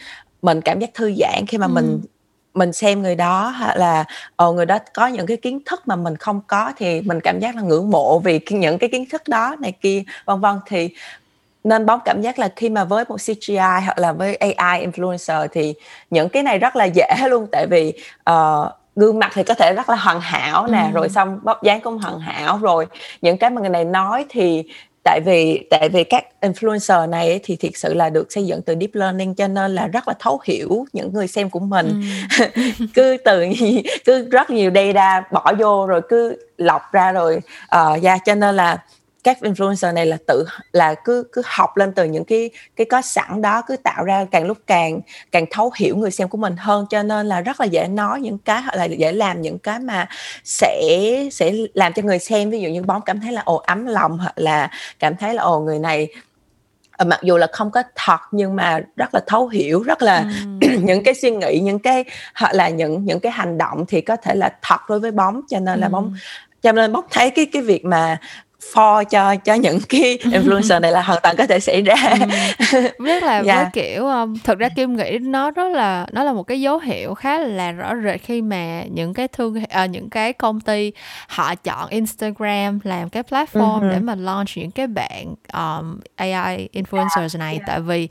[0.41, 2.01] mình cảm giác thư giãn khi mà mình Ừm.
[2.53, 4.03] mình xem người đó, hoặc là,
[4.35, 7.39] ờ, người đó có những cái kiến thức mà mình không có thì mình cảm
[7.39, 10.55] giác là ngưỡng mộ vì những cái kiến thức đó này kia, vân vân.
[10.67, 10.89] Thì
[11.63, 15.47] nên Bóng cảm giác là khi mà với một CGI hoặc là với AI influencer
[15.51, 15.73] thì
[16.09, 17.93] những cái này rất là dễ luôn, tại vì,
[18.23, 20.91] ờ, gương mặt thì có thể rất là hoàn hảo nè ừ.
[20.93, 22.85] rồi xong bóc dáng cũng hoàn hảo rồi
[23.21, 24.63] những cái mà người này nói thì
[25.03, 28.61] tại vì tại vì các influencer này ấy, thì thiệt sự là được xây dựng
[28.61, 32.03] từ deep learning cho nên là rất là thấu hiểu những người xem của mình
[32.45, 32.61] ừ.
[32.95, 33.45] cứ từ
[34.05, 37.41] cứ rất nhiều data bỏ vô rồi cứ lọc ra rồi
[37.75, 38.77] uh, yeah, cho nên là
[39.23, 43.01] các influencer này là tự là cứ cứ học lên từ những cái cái có
[43.01, 44.99] sẵn đó cứ tạo ra càng lúc càng
[45.31, 48.21] càng thấu hiểu người xem của mình hơn cho nên là rất là dễ nói
[48.21, 50.07] những cái hoặc là dễ làm những cái mà
[50.43, 50.81] sẽ
[51.31, 54.17] sẽ làm cho người xem ví dụ như bóng cảm thấy là ồ ấm lòng
[54.17, 56.07] hoặc là cảm thấy là ồ người này
[56.91, 60.31] ờ, mặc dù là không có thật nhưng mà rất là thấu hiểu rất là
[60.61, 60.67] ừ.
[60.81, 62.03] những cái suy nghĩ những cái
[62.35, 65.41] hoặc là những những cái hành động thì có thể là thật đối với bóng
[65.49, 65.91] cho nên là ừ.
[65.91, 66.15] bóng
[66.61, 68.17] cho nên bóng thấy cái cái việc mà
[68.73, 71.95] for cho cho những cái influencer này là hoàn toàn có thể xảy ra
[72.71, 73.05] ừ.
[73.05, 73.45] rất là yeah.
[73.45, 76.79] với kiểu um, thực ra kim nghĩ nó rất là nó là một cái dấu
[76.79, 80.91] hiệu khá là rõ rệt khi mà những cái thương uh, những cái công ty
[81.27, 83.91] họ chọn Instagram làm cái platform uh-huh.
[83.91, 87.67] để mà launch những cái bạn um, AI influencers này yeah.
[87.67, 88.07] tại vì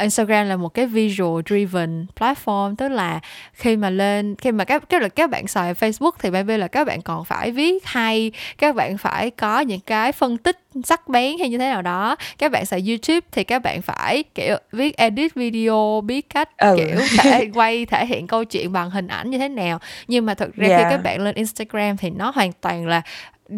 [0.00, 3.20] Instagram là một cái visual driven platform tức là
[3.52, 6.86] khi mà lên khi mà các các các bạn xài Facebook thì maybe là các
[6.86, 11.08] bạn còn phải viết hay các bạn phải có những cái cái phân tích sắc
[11.08, 14.56] bén hay như thế nào đó các bạn xài youtube thì các bạn phải kiểu
[14.72, 16.74] viết edit video biết cách ừ.
[16.76, 19.78] kiểu thể quay thể hiện câu chuyện bằng hình ảnh như thế nào
[20.08, 20.80] nhưng mà thực ra yeah.
[20.80, 23.02] khi các bạn lên instagram thì nó hoàn toàn là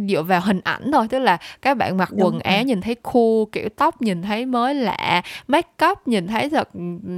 [0.09, 2.95] dựa vào hình ảnh thôi tức là các bạn mặc Đúng quần áo nhìn thấy
[2.95, 6.69] cool kiểu tóc nhìn thấy mới lạ make up nhìn thấy thật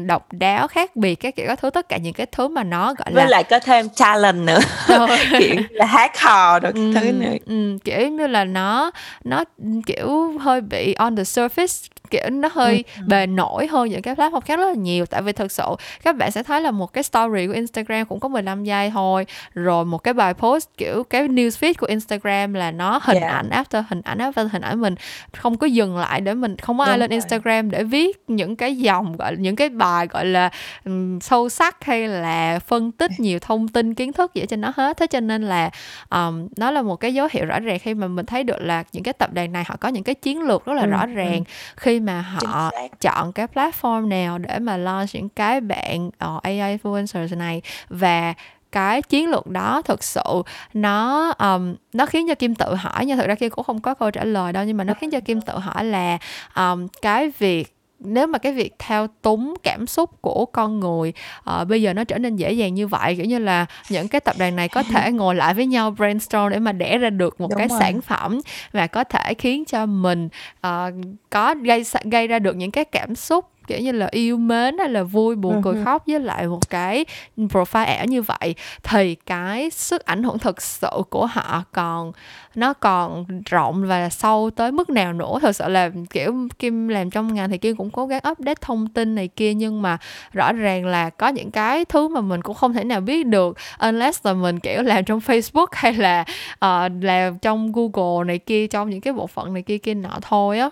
[0.07, 2.87] độc đáo khác biệt các kiểu các thứ tất cả những cái thứ mà nó
[2.87, 4.59] gọi là với lại có thêm talent nữa.
[5.39, 7.31] Kiểu là hát hò được ừ, thứ nữa.
[7.47, 8.91] ừ, kiểu như là nó
[9.25, 9.45] nó
[9.87, 13.03] kiểu hơi bị on the surface kiểu nó hơi ừ.
[13.07, 15.64] bề nổi hơn những cái platform khác rất là nhiều tại vì thực sự
[16.03, 19.27] các bạn sẽ thấy là một cái story của Instagram cũng có 15 giây thôi
[19.55, 23.33] rồi một cái bài post kiểu cái newsfeed của Instagram là nó hình yeah.
[23.33, 24.95] ảnh after hình ảnh after hình ảnh mình
[25.33, 28.77] không có dừng lại để mình không có ai lên Instagram để viết những cái
[28.77, 30.51] dòng gọi những cái bài gọi là
[30.85, 34.61] um, sâu sắc hay là phân tích nhiều thông tin kiến thức gì ở trên
[34.61, 35.71] nó hết thế cho nên là
[36.11, 38.85] um, nó là một cái dấu hiệu rõ ràng khi mà mình thấy được là
[38.92, 40.88] những cái tập đoàn này họ có những cái chiến lược rất là ừ.
[40.88, 41.45] rõ ràng
[41.77, 46.59] khi mà họ chọn cái platform nào để mà launch những cái bạn uh, AI
[46.59, 47.62] influencers này.
[47.88, 48.35] Và
[48.72, 50.42] cái chiến lược đó thực sự
[50.74, 53.94] nó um, nó khiến cho kim tự hỏi nhưng thực ra kim cũng không có
[53.94, 56.18] câu trả lời đâu nhưng mà nó khiến cho kim tự hỏi là
[56.56, 61.12] um, cái việc nếu mà cái việc thao túng cảm xúc của con người
[61.50, 64.20] uh, bây giờ nó trở nên dễ dàng như vậy kiểu như là những cái
[64.20, 67.40] tập đoàn này có thể ngồi lại với nhau brainstorm để mà đẻ ra được
[67.40, 67.78] một Đúng cái rồi.
[67.80, 68.40] sản phẩm
[68.72, 70.28] và có thể khiến cho mình
[70.66, 70.94] uh,
[71.30, 74.88] có gây gây ra được những cái cảm xúc kiểu như là yêu mến hay
[74.88, 77.05] là vui buồn cười khóc với lại một cái
[77.37, 82.12] profile ảo như vậy thì cái sức ảnh hưởng thực sự của họ còn
[82.55, 85.38] nó còn rộng và sâu tới mức nào nữa?
[85.42, 88.88] Thật sự là kiểu kim làm trong ngành thì kim cũng cố gắng update thông
[88.88, 89.98] tin này kia nhưng mà
[90.33, 93.57] rõ ràng là có những cái thứ mà mình cũng không thể nào biết được
[93.79, 96.24] unless là mình kiểu làm trong facebook hay là
[96.55, 100.18] uh, làm trong google này kia trong những cái bộ phận này kia kia nọ
[100.22, 100.70] thôi á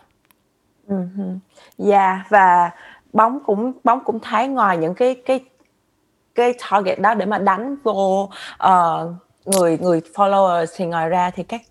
[0.88, 1.38] uh-huh.
[1.90, 2.70] Yeah và
[3.12, 5.40] bóng cũng bóng cũng thấy ngoài những cái cái
[6.34, 8.30] cái target đó để mà đánh vô
[8.64, 9.10] uh,
[9.44, 11.62] người người followers thì ngoài ra thì các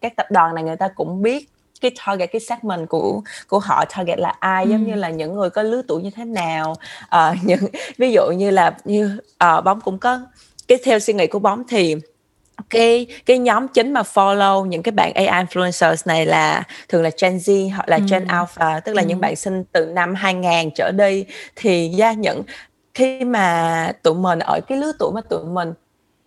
[0.00, 1.48] các tập đoàn này người ta cũng biết
[1.80, 4.70] cái target cái segment của của họ target là ai ừ.
[4.70, 7.60] giống như là những người có lứa tuổi như thế nào uh, những
[7.98, 10.20] ví dụ như là như uh, bóng cũng có
[10.68, 11.96] cái theo suy nghĩ của bóng thì
[12.70, 17.10] cái cái nhóm chính mà follow những cái bạn AI influencers này là thường là
[17.22, 18.32] Gen Z hoặc là Gen ừ.
[18.32, 19.06] Alpha tức là ừ.
[19.08, 21.24] những bạn sinh từ năm 2000 trở đi
[21.56, 22.42] thì gia những
[22.94, 25.72] khi mà tụi mình ở cái lứa tuổi mà tụi mình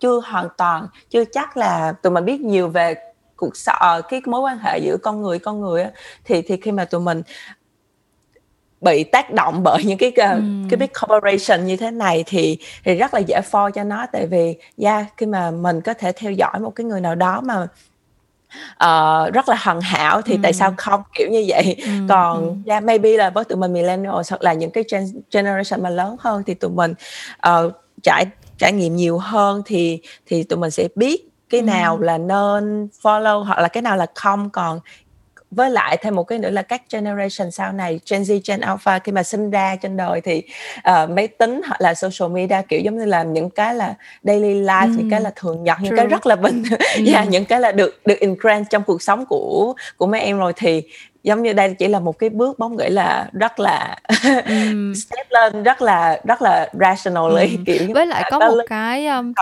[0.00, 2.94] chưa hoàn toàn chưa chắc là tụi mình biết nhiều về
[3.36, 5.90] cuộc sống cái mối quan hệ giữa con người con người á,
[6.24, 7.22] thì thì khi mà tụi mình
[8.80, 12.94] bị tác động bởi những cái uh, cái big corporation như thế này thì thì
[12.94, 16.32] rất là dễ for cho nó tại vì yeah, khi mà mình có thể theo
[16.32, 17.66] dõi một cái người nào đó mà
[18.84, 20.40] uh, rất là hoàn hảo thì ừ.
[20.42, 21.90] tại sao không kiểu như vậy ừ.
[22.08, 22.54] còn ừ.
[22.66, 26.16] yeah, maybe là với tụi mình millennials hoặc là những cái gen- generation mà lớn
[26.20, 26.94] hơn thì tụi mình
[27.48, 28.26] uh, trải
[28.58, 32.04] trải nghiệm nhiều hơn thì thì tụi mình sẽ biết cái nào ừ.
[32.04, 34.80] là nên follow hoặc là cái nào là không còn
[35.50, 38.98] với lại thêm một cái nữa là các generation sau này Gen Z, Gen Alpha
[38.98, 40.42] khi mà sinh ra trên đời thì
[40.78, 44.54] uh, máy tính hoặc là social media kiểu giống như là những cái là daily
[44.54, 44.96] life mm.
[44.96, 46.62] những cái là thường nhật những cái rất là bình
[46.98, 47.06] mm.
[47.12, 50.52] yeah, những cái là được được ingrained trong cuộc sống của của mấy em rồi
[50.56, 50.82] thì
[51.22, 53.96] giống như đây chỉ là một cái bước bóng nghĩ là rất là
[54.46, 54.94] mm.
[54.94, 57.64] step lên rất là rất là rationally mm.
[57.64, 59.32] kiểu với lại có một cái um,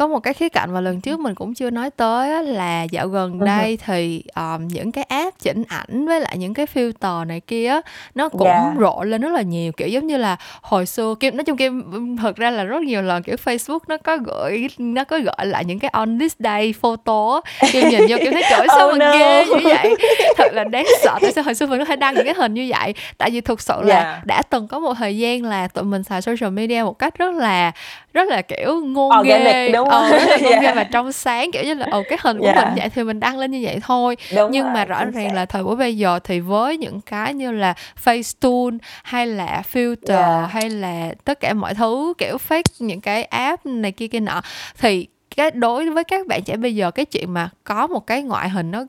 [0.00, 2.82] có một cái khía cạnh mà lần trước mình cũng chưa nói tới á, là
[2.82, 6.66] dạo gần Ừ đây thì um, những cái app chỉnh ảnh với lại những cái
[6.74, 7.80] filter này kia
[8.14, 8.76] nó cũng Yeah.
[8.80, 11.82] rộ lên rất là nhiều kiểu giống như là hồi xưa kim nói chung kim
[12.16, 15.64] thật ra là rất nhiều lần kiểu Facebook nó có gửi nó có gọi lại
[15.64, 17.40] những cái on this day photo
[17.72, 19.18] kim nhìn vô kim thấy trời sao Oh mà no.
[19.18, 19.94] ghê dữ vậy
[20.38, 22.54] thật là đáng sợ tại sao hồi xưa mình có thể đăng những cái hình
[22.54, 24.26] như vậy tại vì thực sự là Yeah.
[24.26, 27.34] đã từng có một thời gian là tụi mình xài social media một cách rất
[27.34, 27.72] là
[28.14, 30.76] rất là kiểu ngôn Organic, nghê đúng ờ, rất là nghê Yeah.
[30.76, 32.56] và trong sáng kiểu như là ồ cái hình của Yeah.
[32.56, 35.34] mình vậy thì mình đăng lên như vậy thôi Đúng nhưng rồi, mà rõ ràng
[35.34, 40.16] là thời buổi bây giờ thì với những cái như là Facetune hay là filter
[40.40, 40.50] Yeah.
[40.52, 44.40] hay là tất cả mọi thứ kiểu fake những cái app này kia kia nọ
[44.78, 48.22] thì cái đối với các bạn trẻ bây giờ cái chuyện mà có một cái
[48.22, 48.84] ngoại hình nó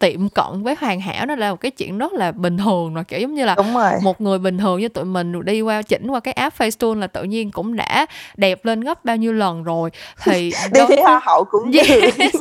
[0.00, 3.04] tiệm cận với hoàn hảo nó là một cái chuyện rất là bình thường rồi
[3.04, 3.90] kiểu giống như là Đúng rồi.
[4.02, 7.06] một người bình thường như tụi mình đi qua chỉnh qua cái app Facetune là
[7.06, 9.90] tự nhiên cũng đã đẹp lên gấp bao nhiêu lần rồi
[10.24, 11.88] thì Đi đối thi hoa hậu cũng Yes.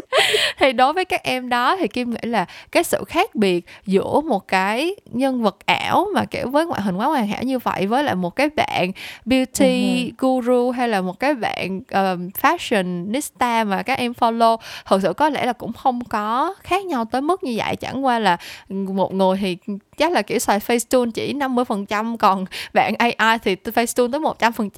[0.59, 4.21] thì đối với các em đó thì Kim nghĩ là cái sự khác biệt giữa
[4.21, 7.87] một cái nhân vật ảo mà kiểu với ngoại hình quá hoàn hảo như vậy
[7.87, 8.91] với lại một cái bạn
[9.25, 15.13] beauty guru hay là một cái bạn um, fashionista mà các em follow thực sự
[15.13, 17.75] có lẽ là cũng không có khác nhau tới mức như vậy.
[17.75, 18.37] Chẳng qua là
[18.69, 19.57] một người thì
[19.97, 24.21] chắc là kiểu xài Facetune chỉ 50% còn bạn AI thì Facetune tới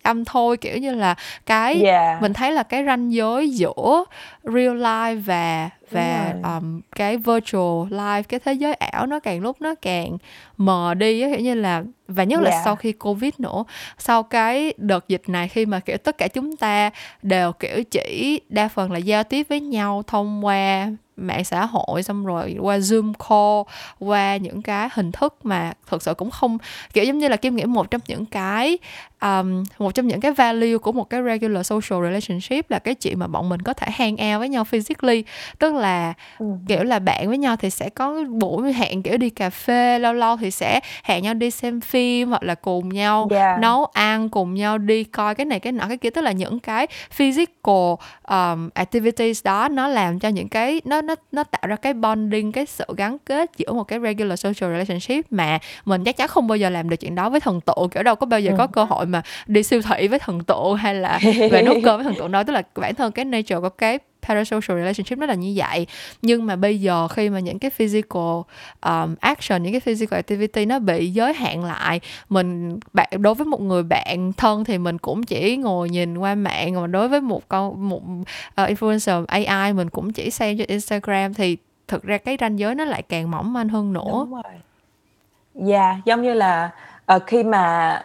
[0.03, 2.21] 100% thôi kiểu như là cái Yeah.
[2.21, 4.03] mình thấy là cái ranh giới giữa
[4.43, 9.61] real life và và um, cái virtual life cái thế giới ảo nó càng lúc
[9.61, 10.17] nó càng
[10.57, 12.61] mờ đi á kiểu như là và nhất là Yeah.
[12.65, 13.63] sau khi covid nữa
[13.97, 16.89] sau cái đợt dịch này khi mà kiểu tất cả chúng ta
[17.21, 22.03] đều kiểu chỉ đa phần là giao tiếp với nhau thông qua mạng xã hội,
[22.03, 26.57] xong rồi qua zoom call, qua những cái hình thức mà thực sự cũng không,
[26.93, 28.77] kiểu giống như là kim nghĩ một trong những cái
[29.25, 33.19] um, một trong những cái value của một cái regular social relationship là cái chuyện
[33.19, 35.23] mà bọn mình có thể hang out với nhau physically
[35.59, 36.45] tức là Ừ.
[36.67, 40.13] kiểu là bạn với nhau thì sẽ có buổi hẹn kiểu đi cà phê lâu
[40.13, 43.59] lâu thì sẽ hẹn nhau đi xem phim hoặc là cùng nhau Yeah.
[43.59, 46.59] nấu ăn cùng nhau đi coi cái này cái nọ cái kia tức là những
[46.59, 47.93] cái physical
[48.29, 52.51] um, activities đó nó làm cho những cái nó nó nó tạo ra cái bonding
[52.51, 56.47] cái sự gắn kết giữa một cái regular social relationship mà mình chắc chắn không
[56.47, 58.67] bao giờ làm được chuyện đó với thần tượng kiểu đâu có bao giờ có
[58.67, 59.14] cơ hội mà
[59.47, 61.19] đi siêu thị với thần tượng hay là
[61.51, 63.99] về nấu cơm với thần tượng đâu tức là bản thân cái nature của cái
[64.27, 65.87] parasocial relationship nó là như vậy
[66.21, 68.41] nhưng mà bây giờ khi mà những cái physical
[68.81, 71.99] um, action những cái physical activity nó bị giới hạn lại
[72.29, 76.35] mình bạn đối với một người bạn thân thì mình cũng chỉ ngồi nhìn qua
[76.35, 78.01] mạng còn đối với một con một
[78.61, 82.75] uh, influencer AI mình cũng chỉ xem trên Instagram thì thực ra cái ranh giới
[82.75, 84.43] nó lại càng mỏng manh hơn nữa rồi.
[85.69, 86.71] Yeah, giống như là
[87.05, 88.01] ờ, khi mà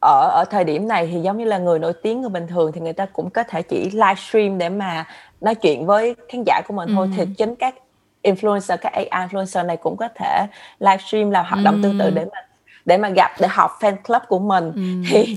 [0.00, 2.72] ở ở thời điểm này thì giống như là người nổi tiếng người bình thường
[2.72, 5.04] thì người ta cũng có thể chỉ livestream để mà
[5.40, 7.16] nói chuyện với khán giả của mình thôi Ừ.
[7.16, 7.74] thì chính các
[8.22, 10.46] influencer các AI influencer này cũng có thể
[10.78, 12.10] livestream làm hoạt động tương tự Ừ.
[12.10, 12.40] để mà
[12.84, 14.82] để mà gặp để học fan club của mình Ừ.
[15.10, 15.36] thì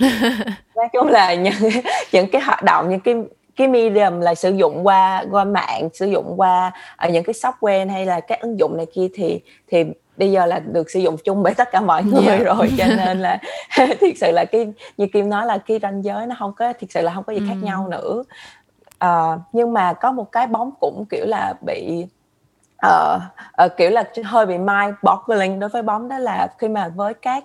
[0.76, 1.54] nói chung là những
[2.12, 3.16] những cái hoạt động những cái
[3.56, 7.90] cái medium là sử dụng qua qua mạng sử dụng qua ở những cái software
[7.92, 9.84] hay là các ứng dụng này kia thì thì
[10.22, 12.46] bây giờ là được sử dụng chung bởi tất cả mọi người Yeah.
[12.46, 13.38] rồi cho nên là
[13.78, 16.90] thiệt sự là cái như kim nói là cái ranh giới nó không có thiệt
[16.94, 17.66] sự là không có gì khác Ừ.
[17.66, 18.24] nhau nữa
[18.98, 22.06] Ờ, nhưng mà có một cái bóng cũng kiểu là bị
[22.78, 23.20] ờ,
[23.52, 27.14] ờ, kiểu là hơi bị mind boggling đối với bóng đó là khi mà với
[27.14, 27.44] các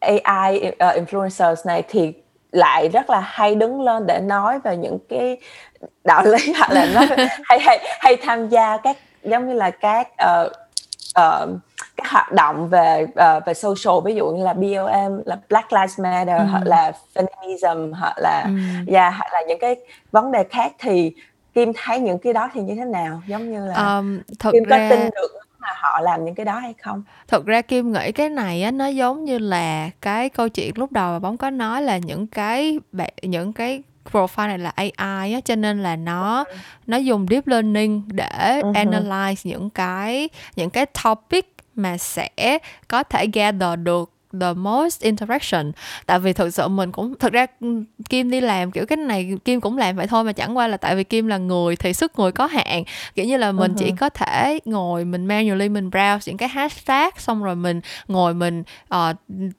[0.00, 2.12] AI uh, influencers này thì
[2.52, 5.40] lại rất là hay đứng lên để nói về những cái
[6.04, 7.06] đạo lý hoặc là nói
[7.44, 10.48] hay hay hay tham gia các giống như là các ờ,
[11.14, 11.48] ờ,
[11.96, 16.00] các hoạt động về ờ, về social ví dụ như là BLM là Black Lives
[16.00, 16.44] Matter Ừ.
[16.50, 18.92] hoặc là feminism hoặc là Ừ.
[18.94, 19.76] yeah, hoặc là những cái
[20.12, 21.12] vấn đề khác thì
[21.54, 24.64] Kim thấy những cái đó thì như thế nào giống như là Um, thật Kim
[24.64, 27.92] có ra tin được mà họ làm những cái đó hay không thật ra kim
[27.92, 31.36] nghĩ cái này á nó giống như là cái câu chuyện lúc đầu mà bóng
[31.36, 32.78] có nói là những cái
[33.22, 36.44] những cái profile này là AI á cho nên là nó
[36.86, 38.72] nó dùng deep learning để hử.
[38.72, 45.72] analyze những cái những cái topic mà sẽ có thể gather được the most interaction.
[46.06, 47.46] Tại vì thực sự mình cũng thực ra
[48.08, 50.76] kim đi làm kiểu cái này kim cũng làm vậy thôi mà chẳng qua là
[50.76, 52.84] tại vì kim là người thì sức người có hạn.
[53.14, 56.48] Kiểu như là mình Ừ chỉ có thể ngồi mình manually mình browse những cái
[56.48, 59.14] hashtag xong rồi mình ngồi mình ờ,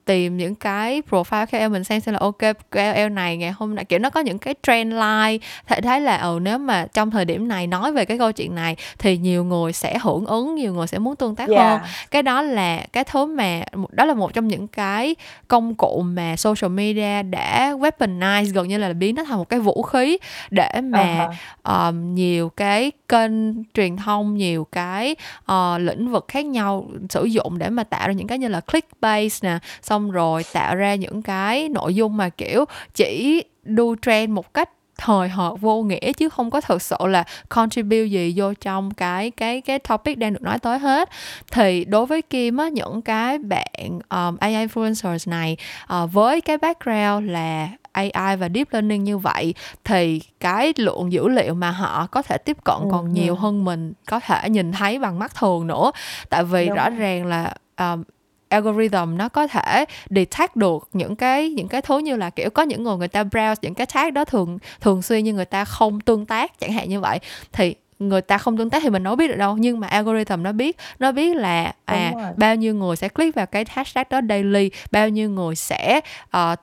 [0.05, 2.37] tìm những cái profile KOL mình xem xem là ok
[2.71, 5.37] KOL này ngày hôm nay kiểu nó có những cái trend line.
[5.67, 8.55] Thể thấy là ừ nếu mà trong thời điểm này nói về cái câu chuyện
[8.55, 11.57] này thì nhiều người sẽ hưởng ứng nhiều người sẽ muốn tương tác hơn.
[11.57, 11.81] Yeah.
[12.11, 15.15] Cái đó là cái thứ mà đó là một trong những những cái
[15.47, 19.59] công cụ mà social media đã weaponize gần như là biến nó thành một cái
[19.59, 20.17] vũ khí
[20.49, 21.29] để mà
[21.63, 21.89] uh-huh.
[21.89, 25.15] um, nhiều cái kênh truyền thông nhiều cái
[25.51, 28.59] uh, lĩnh vực khác nhau sử dụng để mà tạo ra những cái như là
[28.59, 34.33] clickbait nè xong rồi tạo ra những cái nội dung mà kiểu chỉ đu trend
[34.33, 38.53] một cách thời hợt vô nghĩa chứ không có thực sự là contribute gì vô
[38.53, 41.09] trong cái cái cái topic đang được nói tới hết.
[41.51, 45.57] Thì đối với Kim á những cái bạn um, AI influencers này
[46.03, 51.27] uh, với cái background là AI và deep learning như vậy thì cái lượng dữ
[51.27, 54.99] liệu mà họ có thể tiếp cận còn nhiều hơn mình có thể nhìn thấy
[54.99, 55.91] bằng mắt thường nữa.
[56.29, 56.75] Tại vì Đúng.
[56.75, 58.03] rõ ràng là um,
[58.49, 62.63] algorithm nó có thể detect được những cái những cái thứ như là, kiểu, có
[62.63, 65.65] những người người ta browse những cái tag đó thường thường xuyên nhưng người ta
[65.65, 67.19] không tương tác, chẳng hạn như vậy.
[67.51, 70.43] Thì người ta không tương tác thì mình đâu biết được đâu nhưng mà algorithm
[70.43, 74.21] nó biết nó biết là à bao nhiêu người sẽ click vào cái hashtag đó
[74.29, 76.01] daily bao nhiêu người sẽ
[76.37, 76.59] uh,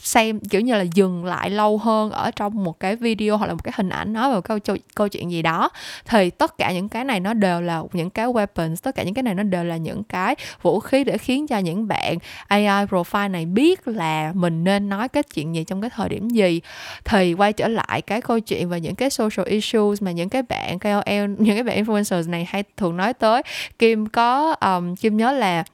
[0.00, 3.52] xem kiểu như là dừng lại lâu hơn ở trong một cái video hoặc là
[3.52, 4.58] một cái hình ảnh nói về câu
[4.94, 5.70] câu chuyện gì đó.
[6.06, 9.14] Thì tất cả những cái này nó đều là những cái weapons tất cả những
[9.14, 12.86] cái này nó đều là những cái vũ khí để khiến cho những bạn AI
[12.86, 16.60] profile này biết là mình nên nói cái chuyện gì trong cái thời điểm gì.
[17.04, 20.42] Thì quay trở lại cái câu chuyện về những cái social issues mà những cái
[20.42, 23.42] bạn KOL những cái bạn influencers này hay thường nói tới.
[23.78, 25.64] Kim có um, Kim nhớ là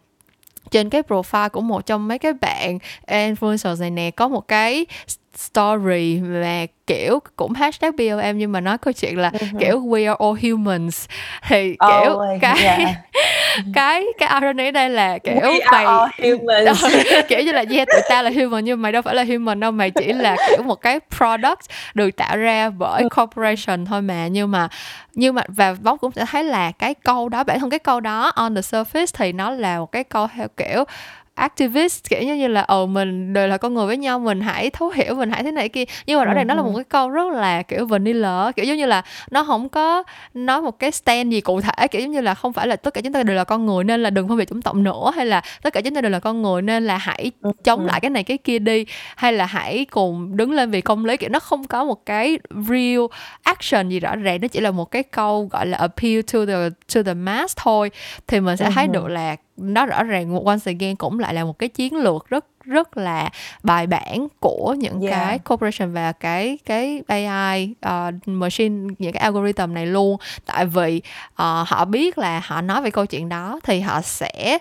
[0.71, 4.87] trên cái profile của một trong mấy cái bạn influencers này nè có một cái
[5.37, 9.59] story mà kiểu cũng hashtag BLM nhưng mà nói câu chuyện là uh-huh.
[9.61, 11.09] kiểu we are all humans
[11.49, 12.79] thì kiểu oh, cái yeah.
[13.75, 16.85] cái cái irony ở đây là kiểu we mày are humans.
[17.29, 19.71] kiểu như là yeah tụi ta là human nhưng mày đâu phải là human đâu
[19.71, 21.61] mày chỉ là kiểu một cái product
[21.95, 23.09] được tạo ra bởi ừ.
[23.17, 24.69] corporation thôi mà nhưng mà
[25.15, 28.01] nhưng mà và bóng cũng sẽ thấy là cái câu đó bản thân cái câu
[28.01, 30.85] đó on the surface thì nó là một cái câu theo kiểu
[31.35, 34.91] activist kiểu như là ờ mình đều là con người với nhau mình hãy thấu
[34.91, 35.85] hiểu mình hãy thế này kia.
[36.07, 38.77] Nhưng mà rõ ràng nó là một cái câu rất là kiểu vanilla kiểu giống
[38.77, 40.03] như là nó không có
[40.35, 42.95] nói một cái stand gì cụ thể kiểu giống như là không phải là tất
[42.95, 45.13] cả chúng ta đều là con người nên là đừng phân biệt chủng tộc nữa
[45.17, 47.31] hay là tất cả chúng ta đều là con người nên là hãy
[47.65, 48.85] chống lại cái này cái kia đi
[49.17, 52.39] hay là hãy cùng đứng lên vì công lý kiểu nó không có một cái
[52.51, 53.01] real
[53.43, 56.55] action gì rõ ràng nó chỉ là một cái câu gọi là appeal to the
[56.95, 57.91] to the mass thôi.
[58.27, 61.59] Thì mình sẽ thấy được là nó rõ ràng once again cũng lại là một
[61.59, 63.31] cái chiến lược rất rất là
[63.63, 65.13] bài bản của những yeah.
[65.13, 71.03] cái corporation và cái cái AI uh, machine những cái algorithm này luôn tại vì
[71.33, 74.59] uh, họ biết là họ nói về câu chuyện đó thì họ sẽ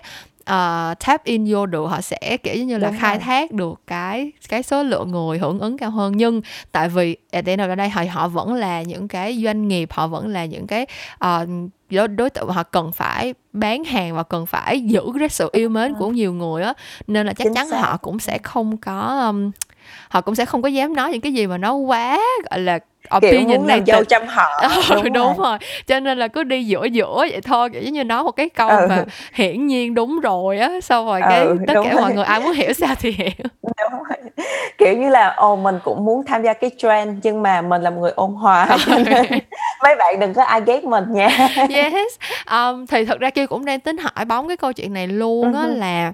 [0.50, 3.24] uh, tap in vô được họ sẽ kiểu như là Đúng khai rồi.
[3.24, 6.40] thác được cái cái số lượng người hưởng ứng cao hơn nhưng
[6.72, 10.06] tại vì ở đây ở đây họ họ vẫn là những cái doanh nghiệp họ
[10.06, 10.86] vẫn là những cái
[11.24, 11.48] uh,
[11.90, 15.68] đối, đối tượng họ cần phải bán hàng và cần phải giữ cái sự yêu
[15.68, 16.74] mến của nhiều người á
[17.06, 17.80] nên là chắc Chính chắn xác.
[17.80, 19.50] họ cũng sẽ không có um,
[20.08, 22.18] họ cũng sẽ không có dám nói những cái gì mà nó quá
[22.50, 22.78] gọi là
[23.16, 25.48] opinion kiểu muốn làm dâu trăm họ đúng, đúng rồi.
[25.48, 28.48] rồi cho nên là cứ đi giữa giữa vậy thôi kiểu như nói một cái
[28.48, 28.86] câu ừ.
[28.88, 32.00] mà hiển nhiên đúng rồi á sau rồi cái ừ, tất cả rồi.
[32.00, 33.30] mọi người ai muốn hiểu sao thì hiểu
[33.62, 34.46] đúng rồi.
[34.78, 37.90] kiểu như là ồ mình cũng muốn tham gia cái trend nhưng mà mình là
[37.90, 39.06] một người ôn hòa nên
[39.82, 41.28] mấy bạn đừng có ai ghét mình nha
[41.70, 42.18] yes
[42.50, 45.54] um, thì thật ra kia cũng đang tính hỏi bóng cái câu chuyện này luôn
[45.54, 45.78] á uh-huh.
[45.78, 46.12] là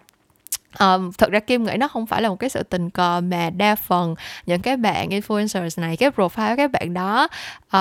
[0.81, 3.51] Um, thực ra Kim nghĩ nó không phải là một cái sự tình cờ mà
[3.51, 4.15] đa phần
[4.47, 7.29] những cái bạn influencers này cái profile các bạn đó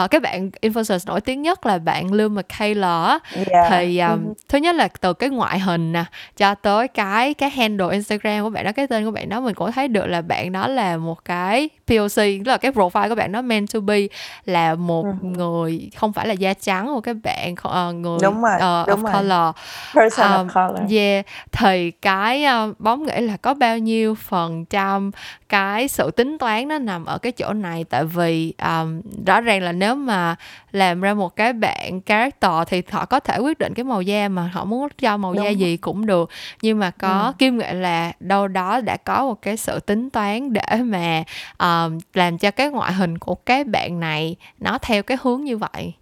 [0.03, 3.67] uh, các bạn influencers nổi tiếng nhất là bạn Lil McKayla yeah.
[3.69, 6.05] thì um, thứ nhất là từ cái ngoại hình nè
[6.37, 9.55] cho tới cái cái handle Instagram của bạn đó cái tên của bạn đó mình
[9.55, 13.15] cũng thấy được là bạn đó là một cái POC tức là cái profile của
[13.15, 13.99] bạn đó meant to be
[14.45, 15.31] là một mm-hmm.
[15.37, 19.03] người không phải là da trắng của các bạn uh, người đúng rồi, uh, đúng
[19.03, 19.13] of rồi.
[19.13, 19.55] color
[19.95, 24.65] person um, of color yeah thì cái uh, bóng nghĩ là có bao nhiêu phần
[24.65, 25.11] trăm
[25.49, 29.61] cái sự tính toán nó nằm ở cái chỗ này tại vì um, rõ ràng
[29.61, 30.35] là nếu mà
[30.71, 34.27] làm ra một cái bạn character thì họ có thể quyết định cái màu da
[34.27, 35.43] mà họ muốn cho màu Đúng.
[35.43, 36.29] da gì cũng được
[36.61, 37.33] nhưng mà có ừ.
[37.37, 41.23] kim nghệ là đâu đó đã có một cái sự tính toán để mà
[41.59, 45.57] um, làm cho cái ngoại hình của cái bạn này nó theo cái hướng như
[45.57, 45.93] vậy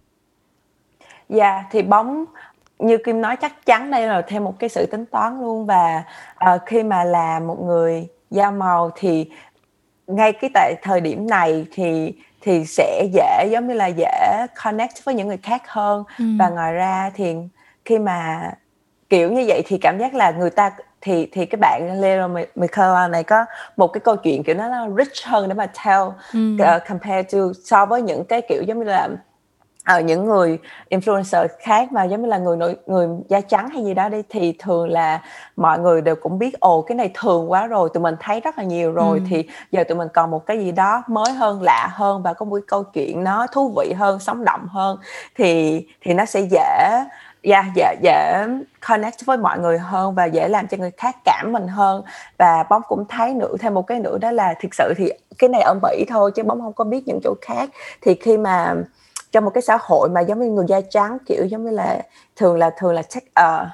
[1.28, 2.24] dạ yeah, thì bóng
[2.78, 6.04] như kim nói chắc chắn đây là thêm một cái sự tính toán luôn và
[6.54, 9.30] uh, khi mà là một người da màu thì
[10.06, 15.04] ngay cái tại thời điểm này thì thì sẽ dễ giống như là dễ connect
[15.04, 16.24] với những người khác hơn ừ.
[16.38, 17.34] và ngoài ra thì
[17.84, 18.50] khi mà
[19.08, 20.70] kiểu như vậy thì cảm giác là người ta
[21.00, 23.44] thì thì cái bạn Leo Michaela này có
[23.76, 26.02] một cái câu chuyện kiểu nó là rich hơn để mà tell
[26.32, 26.56] ừ.
[26.76, 29.08] uh, compared to so với những cái kiểu giống như là
[29.84, 30.58] ở ờ, những người
[30.90, 34.22] influencer khác mà giống như là người nội người da trắng hay gì đó đi
[34.28, 35.22] thì thường là
[35.56, 38.58] mọi người đều cũng biết ồ cái này thường quá rồi tụi mình thấy rất
[38.58, 39.24] là nhiều rồi ừ.
[39.30, 42.44] thì giờ tụi mình còn một cái gì đó mới hơn lạ hơn và có
[42.44, 44.98] một cái câu chuyện nó thú vị hơn sống động hơn.
[45.36, 47.04] Thì thì nó sẽ dễ
[47.42, 48.46] yeah, dễ dễ
[48.88, 52.02] connect với mọi người hơn và dễ làm cho người khác cảm mình hơn.
[52.38, 55.48] Và bóng cũng thấy nữa thêm một cái nữa đó là thực sự thì cái
[55.48, 57.70] này ở Mỹ thôi chứ bóng không có biết những chỗ khác.
[58.02, 58.74] Thì khi mà
[59.34, 62.02] trong một cái xã hội mà giống như người da trắng kiểu giống như là
[62.36, 63.68] thường là thường là check uh,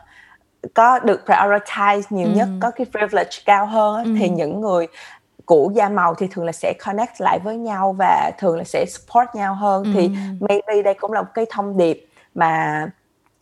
[0.75, 2.33] có được prioritize nhiều ừ.
[2.35, 4.11] nhất có cái privilege cao hơn ừ.
[4.19, 4.87] thì những người
[5.45, 8.85] của da màu thì thường là sẽ connect lại với nhau và thường là sẽ
[8.89, 9.91] support nhau hơn ừ.
[9.95, 12.87] thì maybe đây cũng là một cái thông điệp mà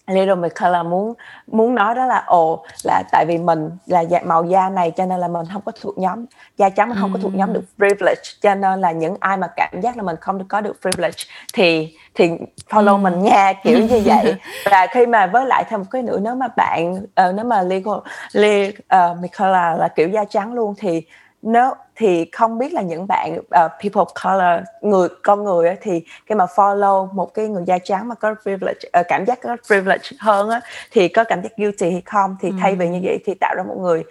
[0.08, 1.14] Little Michaela muốn
[1.46, 5.06] muốn nói đó là ồ là tại vì mình là da màu da này cho
[5.06, 6.24] nên là mình không có thuộc nhóm
[6.56, 9.48] da trắng mình không có thuộc nhóm được privilege cho nên là những ai mà
[9.56, 12.30] cảm giác là mình không được có được privilege thì thì
[12.70, 14.34] follow mình nha kiểu như vậy.
[14.70, 17.62] Và khi mà với lại thêm một cái nữa nếu mà bạn uh, nếu mà
[17.62, 17.98] legal
[18.32, 21.02] le, uh, Michaela là kiểu da trắng luôn thì
[21.42, 26.04] nếu thì không biết là những bạn uh, people of color người con người thì
[26.26, 29.56] khi mà follow một cái người da trắng mà có privilege uh, cảm giác có
[29.66, 33.18] privilege hơn á, thì có cảm giác guilty hay không thì thay vì như vậy
[33.24, 34.04] thì tạo ra một người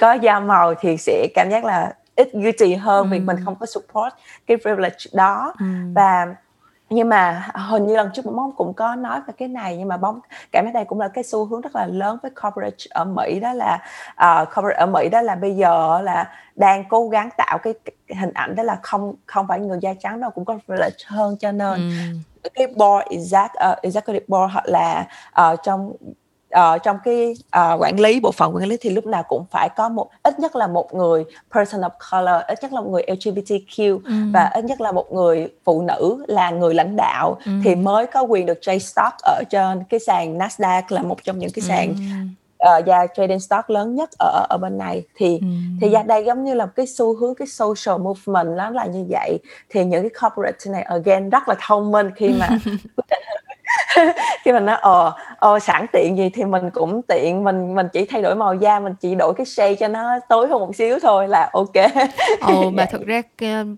[0.00, 3.12] có da màu thì sẽ cảm giác là ít guilty hơn ừ.
[3.12, 4.14] vì mình không có support
[4.46, 5.66] cái privilege đó ừ.
[5.94, 6.34] và
[6.94, 9.96] nhưng mà hình như lần trước bóng cũng có nói về cái này nhưng mà
[9.96, 10.20] bóng
[10.52, 13.40] cảm thấy đây cũng là cái xu hướng rất là lớn với corporate ở Mỹ
[13.40, 13.78] đó là
[14.10, 17.74] uh, corporate ở Mỹ đó là bây giờ là đang cố gắng tạo cái
[18.08, 21.36] hình ảnh đó là không không phải người da trắng đâu cũng có privilege hơn
[21.40, 21.74] cho nên
[22.42, 22.48] ừ.
[22.54, 25.06] cái board exact uh, executive board hoặc là
[25.40, 25.92] uh, trong
[26.58, 29.68] uh, trong cái uh, quản lý bộ phận quản lý thì lúc nào cũng phải
[29.76, 31.24] có một ít nhất là một người
[31.54, 34.12] person of color ít nhất là một người LGBTQ ừ.
[34.32, 37.52] và ít nhất là một người phụ nữ là người lãnh đạo ừ.
[37.64, 41.38] thì mới có quyền được trade stock ở trên cái sàn Nasdaq là một trong
[41.38, 42.28] những cái sàn ừ
[42.64, 45.46] uh, và trading stock lớn nhất ở ở bên này thì ừ.
[45.80, 49.06] thì ra đây giống như là cái xu hướng cái social movement nó là như
[49.10, 49.38] vậy
[49.70, 52.48] thì những cái corporate này again rất là thông minh khi mà
[54.44, 58.04] khi mình nói ờ ờ sẵn tiện gì thì mình cũng tiện mình mình chỉ
[58.04, 60.98] thay đổi màu da mình chỉ đổi cái shade cho nó tối hơn một xíu
[61.02, 61.92] thôi là ok.
[62.40, 63.22] Ồ mà thực ra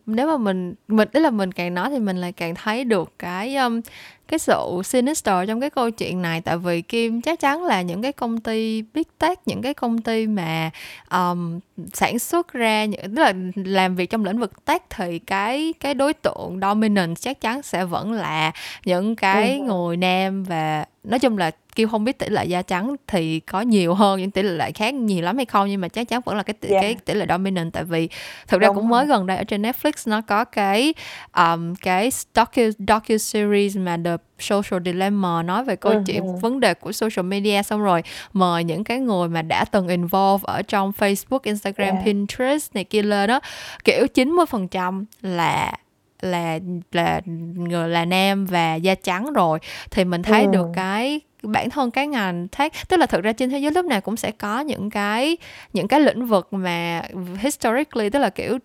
[0.07, 3.12] nếu mà mình mình tức là mình càng nói thì mình lại càng thấy được
[3.19, 3.81] cái um,
[4.29, 8.03] cái sự sinister trong cái câu chuyện này tại vì Kim chắc chắn là những
[8.03, 10.70] cái công ty big tech những cái công ty mà
[11.11, 11.61] um,
[11.93, 15.95] sản xuất ra những tức là làm việc trong lĩnh vực tech thì cái cái
[15.95, 18.53] đối tượng dominant chắc chắn sẽ vẫn là
[18.85, 19.64] những cái ừ.
[19.64, 23.61] người nam và nói chung là kêu không biết tỷ lệ da trắng thì có
[23.61, 26.37] nhiều hơn những tỷ lệ khác nhiều lắm hay không nhưng mà chắc chắn vẫn
[26.37, 26.83] là cái tỷ, yeah.
[26.83, 28.09] cái tỷ lệ dominant tại vì
[28.49, 30.95] thực ra Đúng cũng mới gần đây ở trên Netflix nó có cái
[31.37, 36.05] um, cái docu docu series mà The Social Dilemma nói về câu uh-huh.
[36.05, 36.33] chuyện ừ.
[36.41, 38.03] vấn đề của social media xong rồi
[38.33, 42.05] mời những cái người mà đã từng involve ở trong Facebook, Instagram, yeah.
[42.05, 43.41] Pinterest này kia lên đó
[43.85, 45.72] kiểu 90% là
[46.21, 46.59] là
[46.93, 47.21] là
[47.57, 49.59] người là nam và da trắng rồi
[49.91, 50.51] thì mình thấy ừ.
[50.53, 53.85] được cái bản thân cái ngành tech tức là thực ra trên thế giới lúc
[53.85, 55.37] nào cũng sẽ có những cái
[55.73, 57.03] những cái lĩnh vực mà
[57.39, 58.59] historically tức là kiểu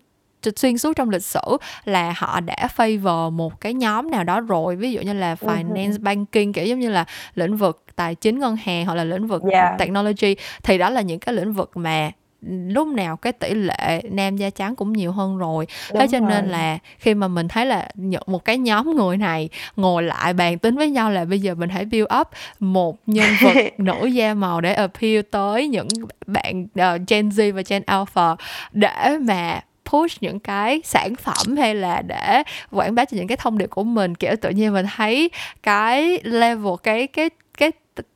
[0.56, 1.40] xuyên suốt trong lịch sử
[1.84, 5.46] là họ đã favor một cái nhóm nào đó rồi ví dụ như là ừ
[5.46, 9.26] finance banking kiểu giống như là lĩnh vực tài chính ngân hàng hoặc là lĩnh
[9.26, 9.78] vực yeah.
[9.78, 12.10] technology thì đó là những cái lĩnh vực mà
[12.46, 16.20] lúc nào cái tỷ lệ nam da trắng cũng nhiều hơn rồi Đúng thế cho
[16.20, 16.30] rồi.
[16.30, 17.88] nên là khi mà mình thấy là
[18.26, 21.68] một cái nhóm người này ngồi lại bàn tính với nhau là bây giờ mình
[21.68, 22.28] hãy build up
[22.60, 25.88] một nhân vật nữ da màu để appeal tới những
[26.26, 28.36] bạn uh, Gen Z và Gen Alpha
[28.72, 33.36] để mà push những cái sản phẩm hay là để quảng bá cho những cái
[33.36, 35.30] thông điệp của mình kiểu tự nhiên mình thấy
[35.62, 37.41] cái level cái cái cái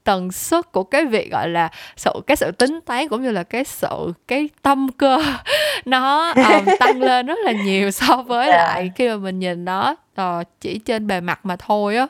[0.05, 3.43] tần suất của cái việc gọi là sự cái sự tính toán cũng như là
[3.43, 5.19] cái sự cái tâm cơ
[5.85, 8.59] nó um, tăng lên rất là nhiều so với yeah.
[8.59, 12.07] lại khi mà mình nhìn nó uh, chỉ trên bề mặt mà thôi á